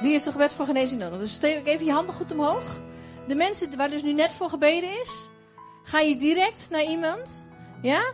[0.01, 1.19] Wie heeft een gebed voor genezing nodig?
[1.19, 2.81] Dus steek even je handen goed omhoog.
[3.29, 5.29] De mensen waar dus nu net voor gebeden is,
[5.89, 7.47] ga je direct naar iemand,
[7.83, 8.13] ja,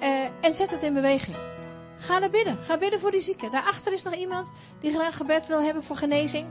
[0.00, 1.36] eh, en zet het in beweging.
[1.98, 2.58] Ga naar binnen.
[2.62, 3.50] Ga bidden voor die zieken.
[3.50, 6.46] Daarachter is nog iemand die graag gebed wil hebben voor genezing.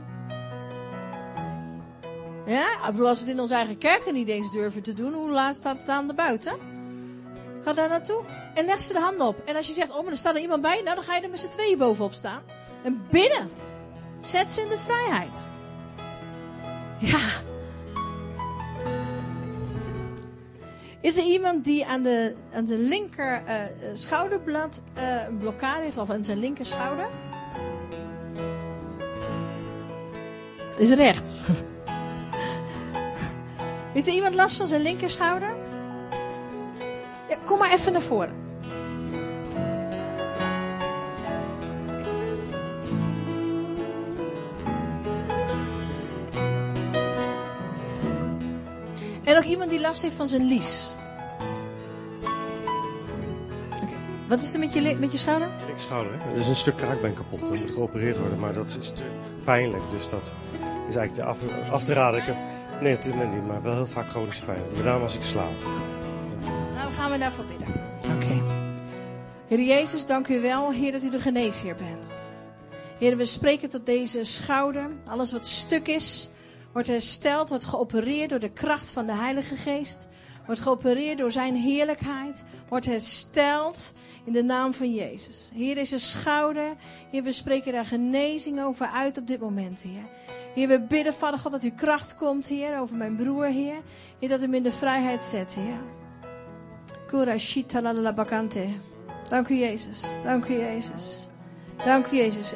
[2.46, 5.30] Ja, ik als we het in onze eigen kerken niet eens durven te doen, hoe
[5.30, 6.56] laat staat het aan de buiten?
[7.64, 8.22] Ga daar naartoe
[8.54, 9.42] en leg ze de handen op.
[9.44, 11.22] En als je zegt, oh, maar er staat er iemand bij, nou dan ga je
[11.22, 12.42] er met z'n tweeën bovenop staan.
[12.82, 13.50] En bidden.
[14.20, 15.48] Zet ze in de vrijheid.
[16.98, 17.50] Ja.
[21.02, 23.54] Is er iemand die aan de, aan de linker uh,
[23.92, 27.06] schouderblad uh, een blokkade heeft, of aan zijn linker schouder?
[30.76, 31.42] Is rechts.
[33.92, 35.54] Heeft er iemand last van zijn linker schouder?
[37.28, 38.51] Ja, kom maar even naar voren.
[49.24, 50.94] En nog iemand die last heeft van zijn lies.
[53.72, 53.88] Okay.
[54.28, 55.48] Wat is er met je, met je schouder?
[55.66, 56.12] Ik schouder.
[56.18, 57.40] Het is een stuk kraakbeen kapot.
[57.40, 59.02] Dat moet geopereerd worden, maar dat is te
[59.44, 59.82] pijnlijk.
[59.90, 60.32] Dus dat
[60.88, 62.20] is eigenlijk te af, af te raden.
[62.20, 62.36] Ik heb,
[62.80, 64.62] nee, op dit moment niet, maar wel heel vaak chronische pijn.
[64.74, 65.62] Met name als ik slaap.
[66.74, 67.68] Nou gaan we daarvoor bidden.
[67.98, 68.24] Oké.
[68.24, 68.42] Okay.
[69.48, 72.18] Heer Jezus, dank u wel, Heer, dat u de geneesheer bent.
[72.98, 74.90] Heer, we spreken tot deze schouder.
[75.06, 76.30] Alles wat stuk is,
[76.72, 80.08] wordt hersteld, wordt geopereerd door de kracht van de Heilige Geest.
[80.46, 82.44] Wordt geopereerd door zijn heerlijkheid.
[82.68, 83.92] Wordt hersteld
[84.24, 85.50] in de naam van Jezus.
[85.54, 86.74] Hier is een schouder.
[87.10, 90.04] Heer, we spreken daar genezing over uit op dit moment, Heer.
[90.54, 93.80] Heer, we bidden, Vader God, dat uw kracht komt, Heer, over mijn broer, Heer.
[94.18, 95.80] Heer, dat hem in de vrijheid zet, Heer.
[97.06, 98.66] Kura shita bakante.
[99.28, 100.04] Dank u, Jezus.
[100.24, 101.28] Dank u, Jezus.
[101.84, 102.54] Dank u, Jezus.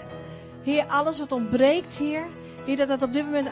[0.62, 2.26] Heer, alles wat ontbreekt, Heer.
[2.66, 3.48] Heer, dat dat op dit moment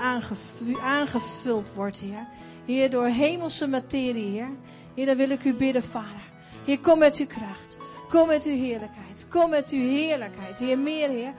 [0.80, 2.26] aangevuld wordt, Heer.
[2.66, 4.48] Heer, door hemelse materie, Heer.
[4.94, 6.22] Heer, dan wil ik u bidden, Vader.
[6.64, 7.76] Heer, kom met uw kracht.
[8.08, 9.26] Kom met uw heerlijkheid.
[9.28, 10.58] Kom met uw heerlijkheid.
[10.58, 11.32] Heer, meer, Heer.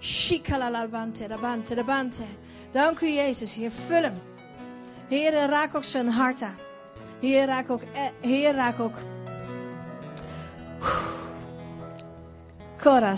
[0.00, 2.22] Shikalalabante, rabante, rabante.
[2.70, 3.70] Dank u, Jezus, Heer.
[3.70, 4.20] Vul hem.
[5.08, 6.56] Heer, raak ook zijn hart aan.
[7.20, 7.82] Heer, raak ook...
[8.20, 8.94] Heer, raak ook...
[12.82, 13.14] Kora.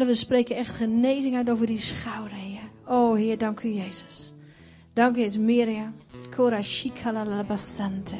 [0.00, 2.60] Vader, we spreken echt genezing uit over die schouder, Heer.
[2.86, 4.32] Oh, Heer, dank u, Jezus.
[4.92, 5.94] Dank u, Miriam.
[6.36, 8.16] Kora shikalalabasante.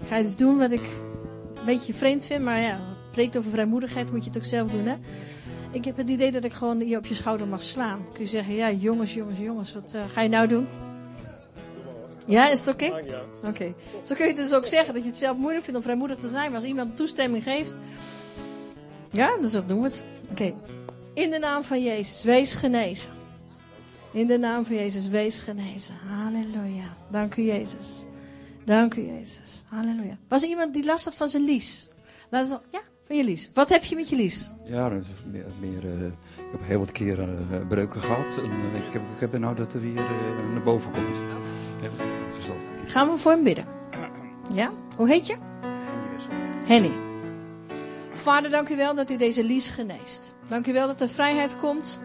[0.00, 0.82] Ik ga iets doen wat ik
[1.54, 2.80] een beetje vreemd vind, maar ja,
[3.12, 4.96] preekt over vrijmoedigheid, moet je het ook zelf doen, hè?
[5.70, 8.06] Ik heb het idee dat ik gewoon je op je schouder mag slaan.
[8.12, 10.66] Kun je zeggen, ja, jongens, jongens, jongens, wat uh, ga je nou doen?
[12.26, 12.84] Ja, is het oké?
[12.84, 13.00] Okay?
[13.00, 13.48] Oké.
[13.48, 13.74] Okay.
[14.02, 16.28] Zo kun je dus ook zeggen dat je het zelf moeilijk vindt om vrijmoedig te
[16.28, 16.46] zijn.
[16.46, 17.72] Maar als iemand toestemming geeft,
[19.10, 20.04] ja, dus dat doen we het.
[20.30, 20.54] Oké.
[21.14, 23.10] In de naam van Jezus, wees genezen.
[24.12, 25.94] In de naam van Jezus, wees genezen.
[26.06, 26.96] Halleluja.
[27.10, 28.04] Dank u, Jezus.
[28.64, 29.62] Dank u, Jezus.
[29.66, 30.18] Halleluja.
[30.28, 31.88] Was er iemand die last had van zijn lies?
[32.30, 33.50] Laat het, ja, van je lies.
[33.54, 34.50] Wat heb je met je lies?
[34.64, 38.36] Ja, meer, meer uh, ik heb heel wat keren uh, breuken gehad.
[38.36, 39.94] En uh, ik, heb, ik heb nou dat er weer
[40.52, 41.18] naar boven komt.
[42.86, 43.66] Gaan we voor hem bidden?
[44.52, 44.70] Ja?
[44.96, 45.36] Hoe heet je?
[46.66, 47.09] Henny.
[48.20, 50.34] Vader, dank u wel dat u deze lies geneest.
[50.48, 52.00] Dank u wel dat er vrijheid komt.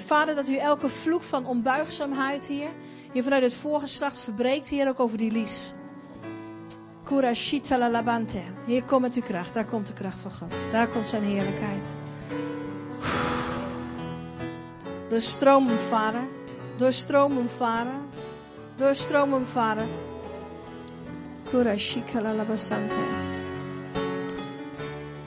[0.00, 2.68] Vader, dat u elke vloek van onbuigzaamheid hier,
[3.12, 5.72] hier vanuit het voorgeslacht verbreekt, hier ook over die lies.
[8.66, 9.54] Hier komt met uw kracht.
[9.54, 10.52] Daar komt de kracht van God.
[10.72, 11.96] Daar komt zijn heerlijkheid.
[15.08, 16.22] Doorstroom hem, vader.
[16.76, 17.92] Doorstroom hem, vader.
[18.76, 19.86] Doorstroom hem, vader.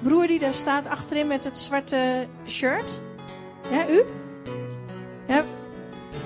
[0.01, 3.01] Broer die daar staat achterin met het zwarte shirt.
[3.71, 4.03] Ja, u?
[5.27, 5.45] Ja,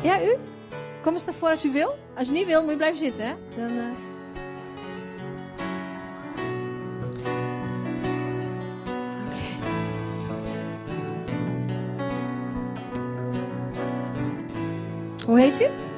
[0.01, 0.35] ja u?
[1.01, 1.97] Kom eens naar voren als u wil.
[2.15, 3.25] Als u niet wil, moet je blijven zitten.
[3.25, 3.33] Hè?
[3.55, 3.83] Dan, uh...
[15.25, 15.88] Hoe heet u?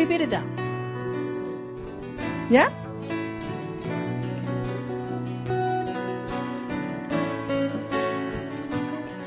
[0.00, 0.48] Je bidden, Daan?
[2.48, 2.68] Ja?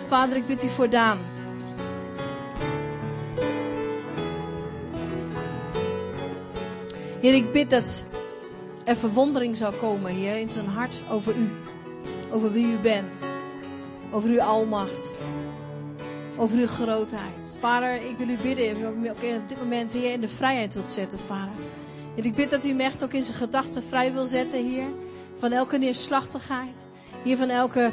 [0.08, 1.20] Vader, ik bid u voor Daan.
[7.20, 8.06] Heer, ik bid dat
[8.84, 11.50] er verwondering zal komen, Heer, in zijn hart over u.
[12.32, 13.24] Over wie u bent.
[14.12, 15.16] Over uw almacht.
[16.38, 17.58] Over uw grootheid.
[17.60, 21.20] Vader, ik wil u bidden, ook op dit moment, Heer, in de vrijheid wilt zetten,
[21.20, 21.54] Vader.
[22.18, 24.88] En ik bid dat u hem echt ook in zijn gedachten vrij wil zetten, Heer.
[25.36, 26.88] Van elke neerslachtigheid.
[27.24, 27.92] Heer, van elke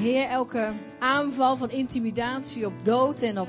[0.00, 3.48] Heer, elke aanval van intimidatie op dood en op,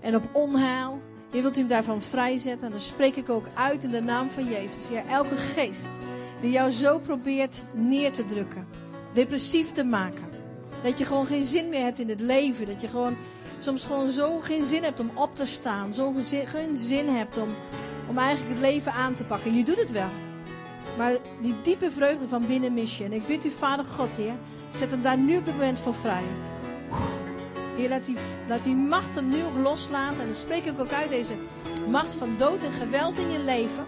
[0.00, 1.00] en op onheil.
[1.32, 2.64] Je wilt u hem daarvan vrijzetten.
[2.64, 4.88] En dan spreek ik ook uit in de naam van Jezus.
[4.88, 5.88] Heer, elke geest
[6.40, 8.66] die jou zo probeert neer te drukken.
[9.14, 10.31] Depressief te maken.
[10.82, 12.66] Dat je gewoon geen zin meer hebt in het leven.
[12.66, 13.16] Dat je gewoon
[13.58, 15.94] soms gewoon zo geen zin hebt om op te staan.
[15.94, 16.14] Zo
[16.44, 17.48] geen zin hebt om,
[18.08, 19.50] om eigenlijk het leven aan te pakken.
[19.50, 20.10] En je doet het wel.
[20.96, 23.04] Maar die diepe vreugde van binnen mis je.
[23.04, 24.34] En ik bid u, Vader God, Heer,
[24.74, 26.24] zet hem daar nu op dit moment voor vrij.
[27.76, 28.16] Heer, laat die,
[28.48, 30.20] laat die macht hem nu ook loslaten.
[30.20, 31.34] En dan spreek ik ook uit deze
[31.88, 33.84] macht van dood en geweld in je leven.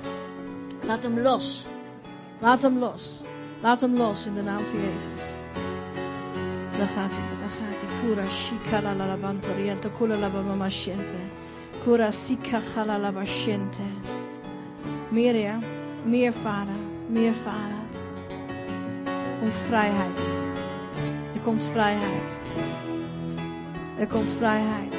[0.82, 1.66] Laat hem los.
[2.40, 3.22] Laat hem los.
[3.62, 5.38] Laat hem los in de naam van Jezus.
[6.79, 7.91] Daar gaat hij, daar gaat hij.
[8.01, 11.16] Kura shikala la labantoriento kula la bamamashente.
[11.85, 13.83] Kura sika la labashente.
[15.09, 15.59] Meer ja,
[16.05, 16.75] meer vader,
[17.07, 17.83] meer vader.
[19.43, 20.18] Om vrijheid.
[21.35, 22.41] Er komt vrijheid.
[23.99, 24.95] Er komt vrijheid.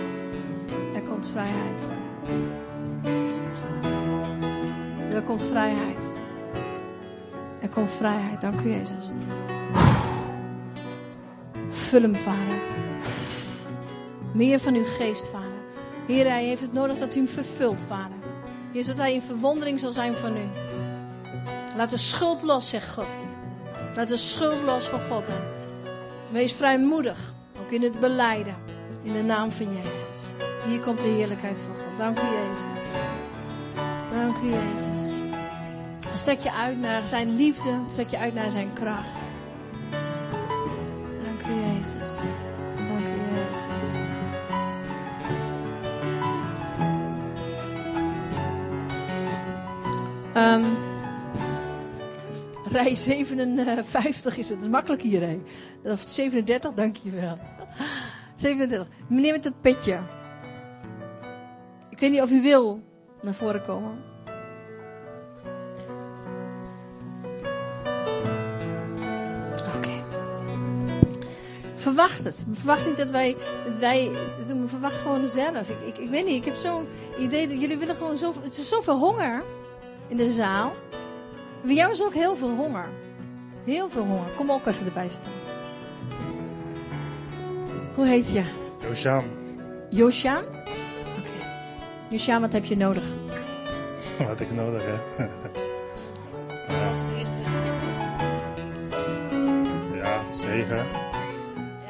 [0.93, 1.91] Er komt vrijheid.
[5.11, 6.13] Er komt vrijheid.
[7.61, 8.41] Er komt vrijheid.
[8.41, 9.11] Dank u, Jezus.
[11.85, 12.59] Vul hem, Vader.
[14.33, 15.63] Meer van uw geest, Vader.
[16.07, 18.17] Heer, hij heeft het nodig dat u hem vervult, Vader.
[18.73, 20.49] Heer, zodat hij in verwondering zal zijn van u.
[21.75, 23.25] Laat de schuld los, zegt God.
[23.95, 25.27] Laat de schuld los van God.
[25.27, 25.43] En
[26.31, 28.55] wees vrijmoedig, ook in het beleiden.
[29.03, 30.31] In de naam van Jezus.
[30.67, 31.97] Hier komt de heerlijkheid van God.
[31.97, 32.83] Dank u, Jezus.
[34.11, 35.13] Dank u, Jezus.
[36.13, 37.79] Strek je uit naar zijn liefde.
[37.89, 39.34] Strek je uit naar zijn kracht.
[50.35, 50.65] Um,
[52.71, 54.61] rij 57 is het.
[54.61, 55.39] Is makkelijk hier, hè?
[55.91, 57.37] Of 37, dankjewel.
[58.35, 58.87] 37.
[59.09, 59.99] Meneer met het petje.
[61.89, 62.83] Ik weet niet of u wil
[63.21, 64.14] naar voren komen.
[71.85, 72.45] Verwacht het.
[72.51, 74.11] Verwacht niet dat wij, dat wij
[74.65, 75.69] verwacht gewoon zelf.
[75.69, 76.87] Ik, ik, ik weet niet, ik heb zo'n
[77.19, 79.43] idee dat jullie willen gewoon zoveel, het is zoveel honger
[80.07, 80.73] in de zaal.
[81.61, 82.89] Bij jou is ook heel veel honger.
[83.63, 84.29] Heel veel honger.
[84.35, 85.31] Kom ook even erbij staan.
[87.95, 88.43] Hoe heet je?
[88.87, 89.25] Josjaan.
[89.89, 90.43] Josjaan?
[91.17, 91.47] Oké.
[92.09, 93.03] Josjaan, wat heb je nodig?
[94.27, 95.01] wat ik nodig heb?
[96.67, 96.89] ja.
[99.93, 101.04] ja, zegen.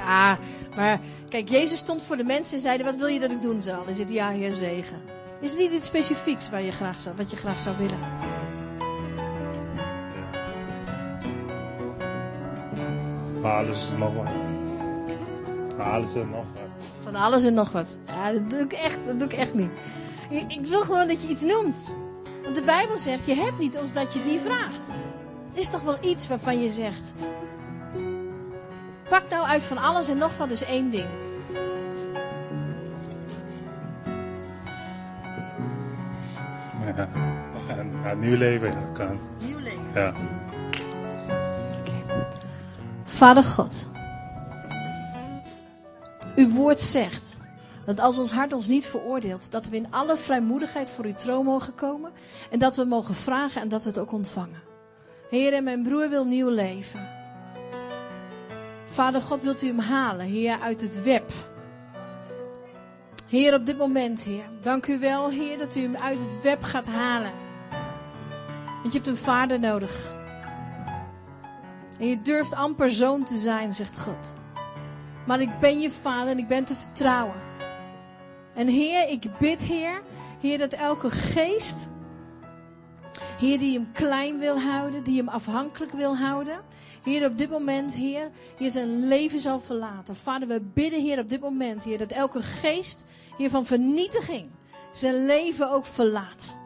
[0.06, 0.38] Ja,
[0.76, 0.99] maar
[1.30, 3.86] kijk, Jezus stond voor de mensen en zeide, wat wil je dat ik doen zal?
[3.86, 5.01] Hij zegt, ja, heer, zegen.
[5.41, 7.99] Is er niet iets specifieks waar je graag zou, wat je graag zou willen?
[13.41, 14.28] Van alles en nog wat.
[15.76, 16.70] Van alles en nog wat.
[17.03, 17.99] Van alles en nog wat.
[18.06, 19.72] Ja, dat doe ik echt, dat doe ik echt niet.
[20.30, 21.95] Ik, ik wil gewoon dat je iets noemt.
[22.43, 24.88] Want de Bijbel zegt, je hebt niet omdat je het niet vraagt.
[25.49, 27.14] Het is toch wel iets waarvan je zegt...
[29.10, 31.10] Pak nou uit van alles en nog wat is één ding.
[36.95, 37.10] Ja,
[38.12, 39.20] een nieuw leven kan.
[39.39, 39.91] Nieuw leven.
[39.93, 40.14] Ja.
[43.03, 43.89] Vader God,
[46.36, 47.38] uw woord zegt
[47.86, 51.45] dat als ons hart ons niet veroordeelt, dat we in alle vrijmoedigheid voor uw troon
[51.45, 52.12] mogen komen
[52.51, 54.62] en dat we mogen vragen en dat we het ook ontvangen.
[55.30, 57.14] Heer, en mijn broer wil nieuw leven.
[58.96, 61.32] Vader God, wilt u hem halen, Heer, uit het web.
[63.28, 64.43] Heer, op dit moment, Heer.
[64.62, 67.32] Dank u wel, Heer, dat u hem uit het web gaat halen.
[68.82, 70.16] Want je hebt een vader nodig.
[72.00, 74.34] En je durft amper zoon te zijn, zegt God.
[75.26, 77.39] Maar ik ben je vader en ik ben te vertrouwen.
[78.54, 80.02] En Heer, ik bid, Heer,
[80.41, 81.89] Heer, dat elke geest,
[83.39, 86.60] Heer, die hem klein wil houden, die hem afhankelijk wil houden,
[87.06, 90.16] Heer, op dit moment, Heer, Heer, zijn leven zal verlaten.
[90.16, 93.06] Vader, we bidden, Heer, op dit moment, Heer, dat elke geest,
[93.38, 94.49] Heer, van vernietiging,
[94.91, 96.58] zijn leven ook verlaat.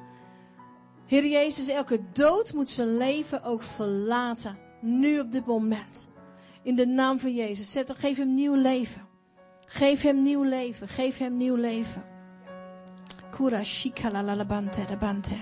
[1.05, 4.57] Heer Jezus, elke dood moet zijn leven ook verlaten.
[4.81, 6.07] Nu op dit moment.
[6.61, 7.71] In de naam van Jezus.
[7.71, 9.01] Zet, geef hem nieuw leven.
[9.65, 10.87] Geef hem nieuw leven.
[10.87, 12.03] Geef hem nieuw leven.
[13.29, 15.35] Kura shikala lalabante rabante.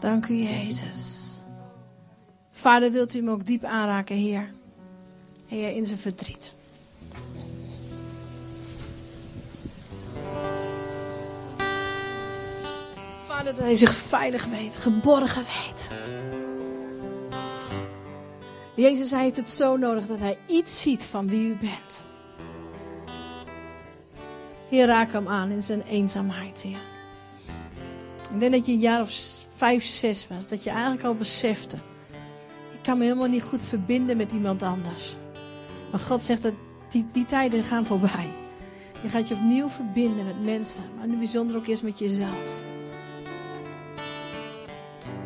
[0.00, 1.31] Dank u, Jezus.
[2.62, 4.50] Vader, wilt u hem ook diep aanraken, Heer?
[5.46, 6.54] Heer, in zijn verdriet.
[13.26, 15.90] Vader, dat hij zich veilig weet, geborgen weet.
[18.74, 22.06] Jezus, hij heeft het zo nodig dat hij iets ziet van wie u bent.
[24.68, 26.82] Heer, raak hem aan in zijn eenzaamheid, Heer.
[28.32, 31.76] Ik denk dat je een jaar of vijf, zes was, dat je eigenlijk al besefte.
[32.82, 35.16] Ik kan me helemaal niet goed verbinden met iemand anders.
[35.90, 36.52] Maar God zegt dat
[36.88, 38.28] die, die tijden gaan voorbij.
[39.02, 42.36] Je gaat je opnieuw verbinden met mensen, maar nu bijzonder ook eerst met jezelf.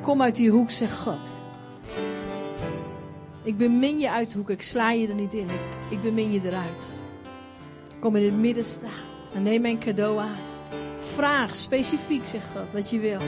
[0.01, 1.29] Kom uit die hoek, zegt God.
[3.43, 5.49] Ik bemin je uit de hoek, ik sla je er niet in.
[5.51, 6.97] Ik, ik bemin je eruit.
[7.99, 9.05] Kom in het midden staan
[9.35, 10.39] en neem mijn cadeau aan.
[10.99, 13.21] Vraag specifiek, zegt God, wat je wil.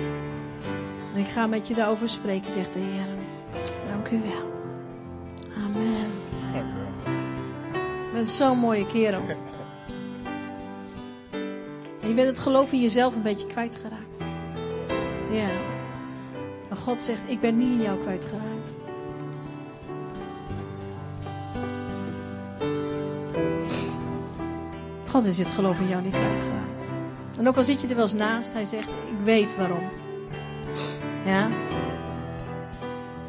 [1.14, 3.28] En ik ga met je daarover spreken, zegt de Heer.
[4.11, 4.21] Wel.
[5.65, 6.11] Amen.
[8.07, 9.23] Je bent zo'n mooie kerel.
[12.01, 14.25] Je bent het geloof in jezelf een beetje kwijtgeraakt.
[15.31, 15.49] Ja.
[16.69, 18.77] Maar God zegt, ik ben niet in jou kwijtgeraakt.
[25.09, 26.91] God is het geloof in jou niet kwijtgeraakt.
[27.39, 29.89] En ook al zit je er wel eens naast, hij zegt, ik weet waarom.
[31.25, 31.49] Ja?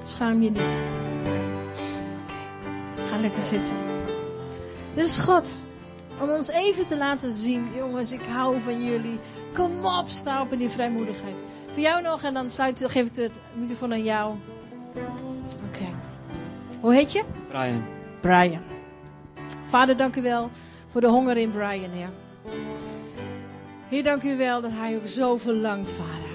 [0.10, 0.82] Schaam je niet.
[3.10, 3.76] Ga lekker zitten.
[4.94, 5.68] Dit is God.
[6.22, 9.20] Om ons even te laten zien, jongens, ik hou van jullie.
[9.54, 11.36] Kom op, sta op in die vrijmoedigheid.
[11.72, 14.36] Voor jou nog en dan sluit, geef ik het microfoon aan jou.
[15.68, 15.86] Oké.
[16.80, 17.24] Hoe heet je?
[17.48, 17.84] Brian.
[18.20, 18.62] Brian.
[19.70, 20.50] Vader, dank u wel
[20.90, 22.10] voor de honger in Brian, Heer.
[23.90, 26.29] Heer, dank u wel dat hij ook zo verlangt, Vader.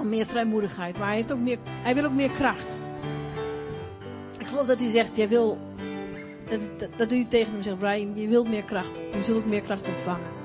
[0.00, 2.82] Om meer vrijmoedigheid, maar hij, heeft ook meer, hij wil ook meer kracht.
[4.38, 5.58] Ik geloof dat u zegt, jij wil,
[6.48, 9.00] dat, dat, dat u tegen hem zegt, Brian, je wilt meer kracht.
[9.12, 10.36] Je zult ook meer kracht ontvangen.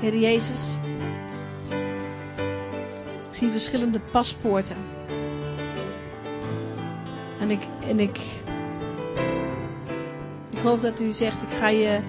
[0.00, 0.76] Heer Jezus,
[3.28, 4.76] ik zie verschillende paspoorten.
[7.44, 8.18] En ik, en ik,
[10.50, 12.00] ik geloof dat u zegt, ik ga je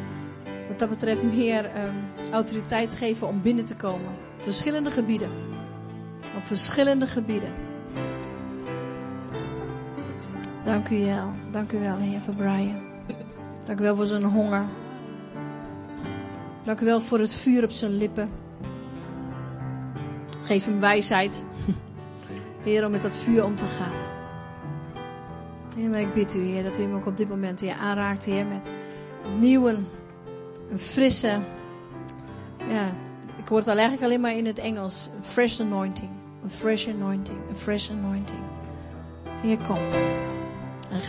[0.68, 4.08] wat dat betreft meer ehm, autoriteit geven om binnen te komen.
[4.08, 5.30] Op verschillende gebieden.
[6.36, 7.50] Op verschillende gebieden.
[10.64, 11.32] Dank u wel.
[11.52, 12.82] Dank u wel, Heer, voor Brian.
[13.66, 14.66] Dank u wel voor zijn honger.
[16.64, 18.30] Dank u wel voor het vuur op zijn lippen.
[20.44, 21.46] Geef hem wijsheid.
[22.64, 24.05] Heer, om met dat vuur om te gaan.
[25.76, 28.26] Heer, maar ik bid u, Heer, dat u hem ook op dit moment hier aanraakt,
[28.26, 28.72] Heer, met
[29.40, 29.76] nieuwe,
[30.72, 31.40] een frisse,
[32.70, 32.96] ja,
[33.38, 36.10] ik hoor het al eigenlijk alleen maar in het Engels, een fresh anointing.
[36.44, 38.40] Een fresh anointing, een fresh anointing.
[39.42, 39.78] Heer, kom.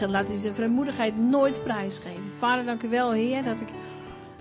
[0.01, 2.31] En laat u zijn vrijmoedigheid nooit prijsgeven.
[2.39, 3.69] Vader, dank u wel, Heer, dat ik,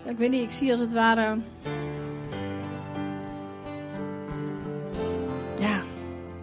[0.03, 1.37] ik weet niet, ik zie als het ware,
[5.55, 5.81] ja,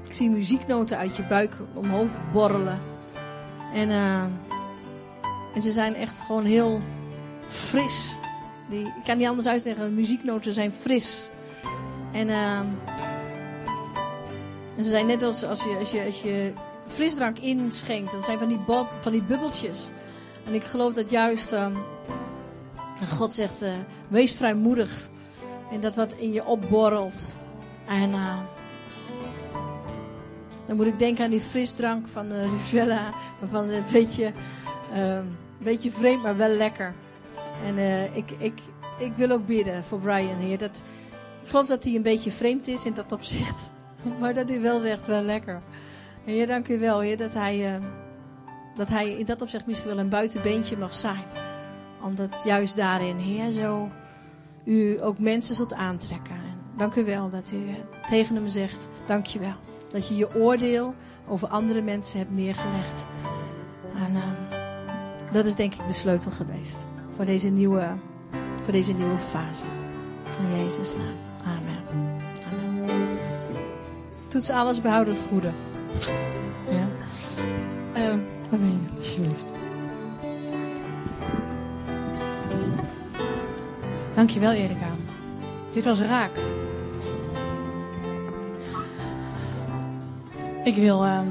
[0.04, 2.78] ik zie muzieknoten uit je buik omhoog borrelen.
[3.72, 4.22] En, uh,
[5.54, 6.80] en ze zijn echt gewoon heel
[7.46, 8.18] fris.
[8.68, 9.94] Die, ik kan niet anders uitleggen.
[9.94, 11.30] Muzieknoten zijn fris.
[12.12, 12.58] En, uh,
[14.76, 16.52] en ze zijn net als, als, je, als, je, als je
[16.86, 18.12] frisdrank inschenkt.
[18.12, 18.60] Dat zijn van die,
[19.00, 19.90] van die bubbeltjes.
[20.46, 21.66] En ik geloof dat juist uh,
[23.08, 23.68] God zegt, uh,
[24.08, 25.08] wees vrijmoedig.
[25.70, 27.36] En dat wat in je opborrelt.
[27.88, 28.14] En
[30.72, 33.10] dan moet ik denken aan die frisdrank van de Rivella.
[33.50, 34.32] Van een beetje,
[34.92, 36.94] een beetje vreemd, maar wel lekker.
[37.66, 38.58] En uh, ik, ik,
[38.98, 40.58] ik wil ook bidden voor Brian, Heer.
[40.58, 40.82] Dat,
[41.42, 43.72] ik geloof dat hij een beetje vreemd is in dat opzicht.
[44.20, 45.62] Maar dat hij wel zegt, wel lekker.
[46.24, 47.86] Heer, dank u wel, Heer, dat hij, uh,
[48.74, 51.24] dat hij in dat opzicht misschien wel een buitenbeentje mag zijn.
[52.02, 53.88] Omdat juist daarin, Heer, zo
[54.64, 56.34] u ook mensen zult aantrekken.
[56.34, 57.60] En dank u wel dat u
[58.08, 59.71] tegen hem zegt, dank je wel.
[59.92, 60.94] Dat je je oordeel
[61.28, 63.04] over andere mensen hebt neergelegd.
[63.94, 64.22] En uh,
[65.32, 66.86] dat is denk ik de sleutel geweest
[67.16, 67.88] voor deze nieuwe,
[68.62, 69.64] voor deze nieuwe fase.
[70.40, 71.16] In Jezus' naam.
[71.44, 72.18] Amen.
[72.52, 73.18] Amen.
[74.28, 75.52] Toets alles, behoud het goede.
[76.70, 76.86] Ja.
[77.96, 78.08] Uh,
[78.52, 79.52] amen, alsjeblieft.
[84.14, 84.88] Dankjewel, Erika.
[85.70, 86.38] Dit was raak.
[90.64, 91.26] Ik wil ehm,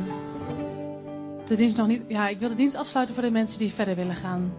[1.48, 2.04] de dienst nog niet.
[2.08, 4.54] Ja, ik wil de dienst afsluiten voor de mensen die verder willen gaan.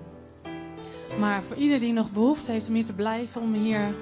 [1.19, 3.95] Maar voor ieder die nog behoefte heeft om hier te blijven, om hier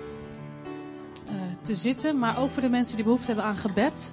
[1.27, 2.19] eh, te zitten.
[2.19, 4.13] Maar ook voor de mensen die behoefte hebben aan gebed.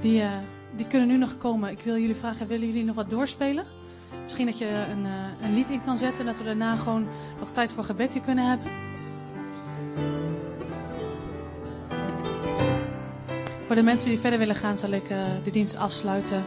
[0.00, 0.30] Die, eh,
[0.76, 1.70] die kunnen nu nog komen.
[1.70, 3.64] Ik wil jullie vragen, willen jullie nog wat doorspelen?
[4.24, 6.24] Misschien dat je een, eh, een lied in kan zetten.
[6.24, 7.06] Dat we daarna gewoon
[7.38, 8.87] nog tijd voor gebed hier kunnen hebben.
[13.68, 16.44] Voor de mensen die verder willen gaan, zal ik eh, de dienst afsluiten.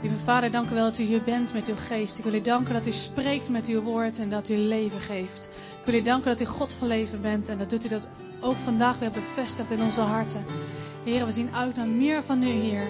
[0.00, 2.18] Lieve Vader, dank u wel dat u hier bent met uw geest.
[2.18, 5.48] Ik wil u danken dat u spreekt met uw woord en dat u leven geeft.
[5.80, 8.08] Ik wil u danken dat u God van leven bent en dat doet u dat
[8.40, 10.44] ook vandaag weer bevestigd in onze harten.
[11.04, 12.86] Heer, we zien uit naar meer van u, Heer.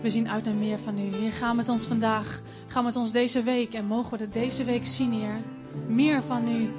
[0.00, 1.16] We zien uit naar meer van u.
[1.16, 4.64] Heer, ga met ons vandaag, ga met ons deze week en mogen we het deze
[4.64, 5.36] week zien, Heer.
[5.86, 6.70] Meer van u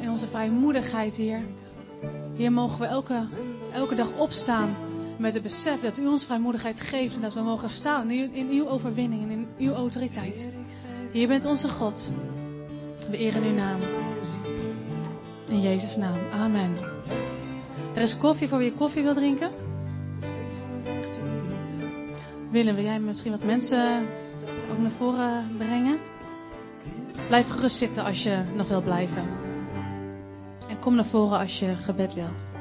[0.00, 1.40] in, onze vrijmoedigheid, Heer.
[2.36, 3.26] Heer, mogen we elke,
[3.72, 4.76] elke dag opstaan
[5.16, 8.48] met het besef dat u ons vrijmoedigheid geeft en dat we mogen staan in, in
[8.50, 10.48] uw overwinning en in uw autoriteit.
[11.12, 12.10] Heer, bent onze God.
[13.10, 13.80] We eren uw naam.
[15.48, 16.16] In Jezus' naam.
[16.40, 16.74] Amen.
[17.94, 19.50] Er is koffie voor wie koffie wil drinken.
[22.50, 24.06] Willem, wil jij misschien wat mensen
[24.70, 25.98] ook naar voren brengen?
[27.26, 29.43] Blijf gerust zitten als je nog wil blijven.
[30.80, 32.53] Kom naar voren als je gebed wil.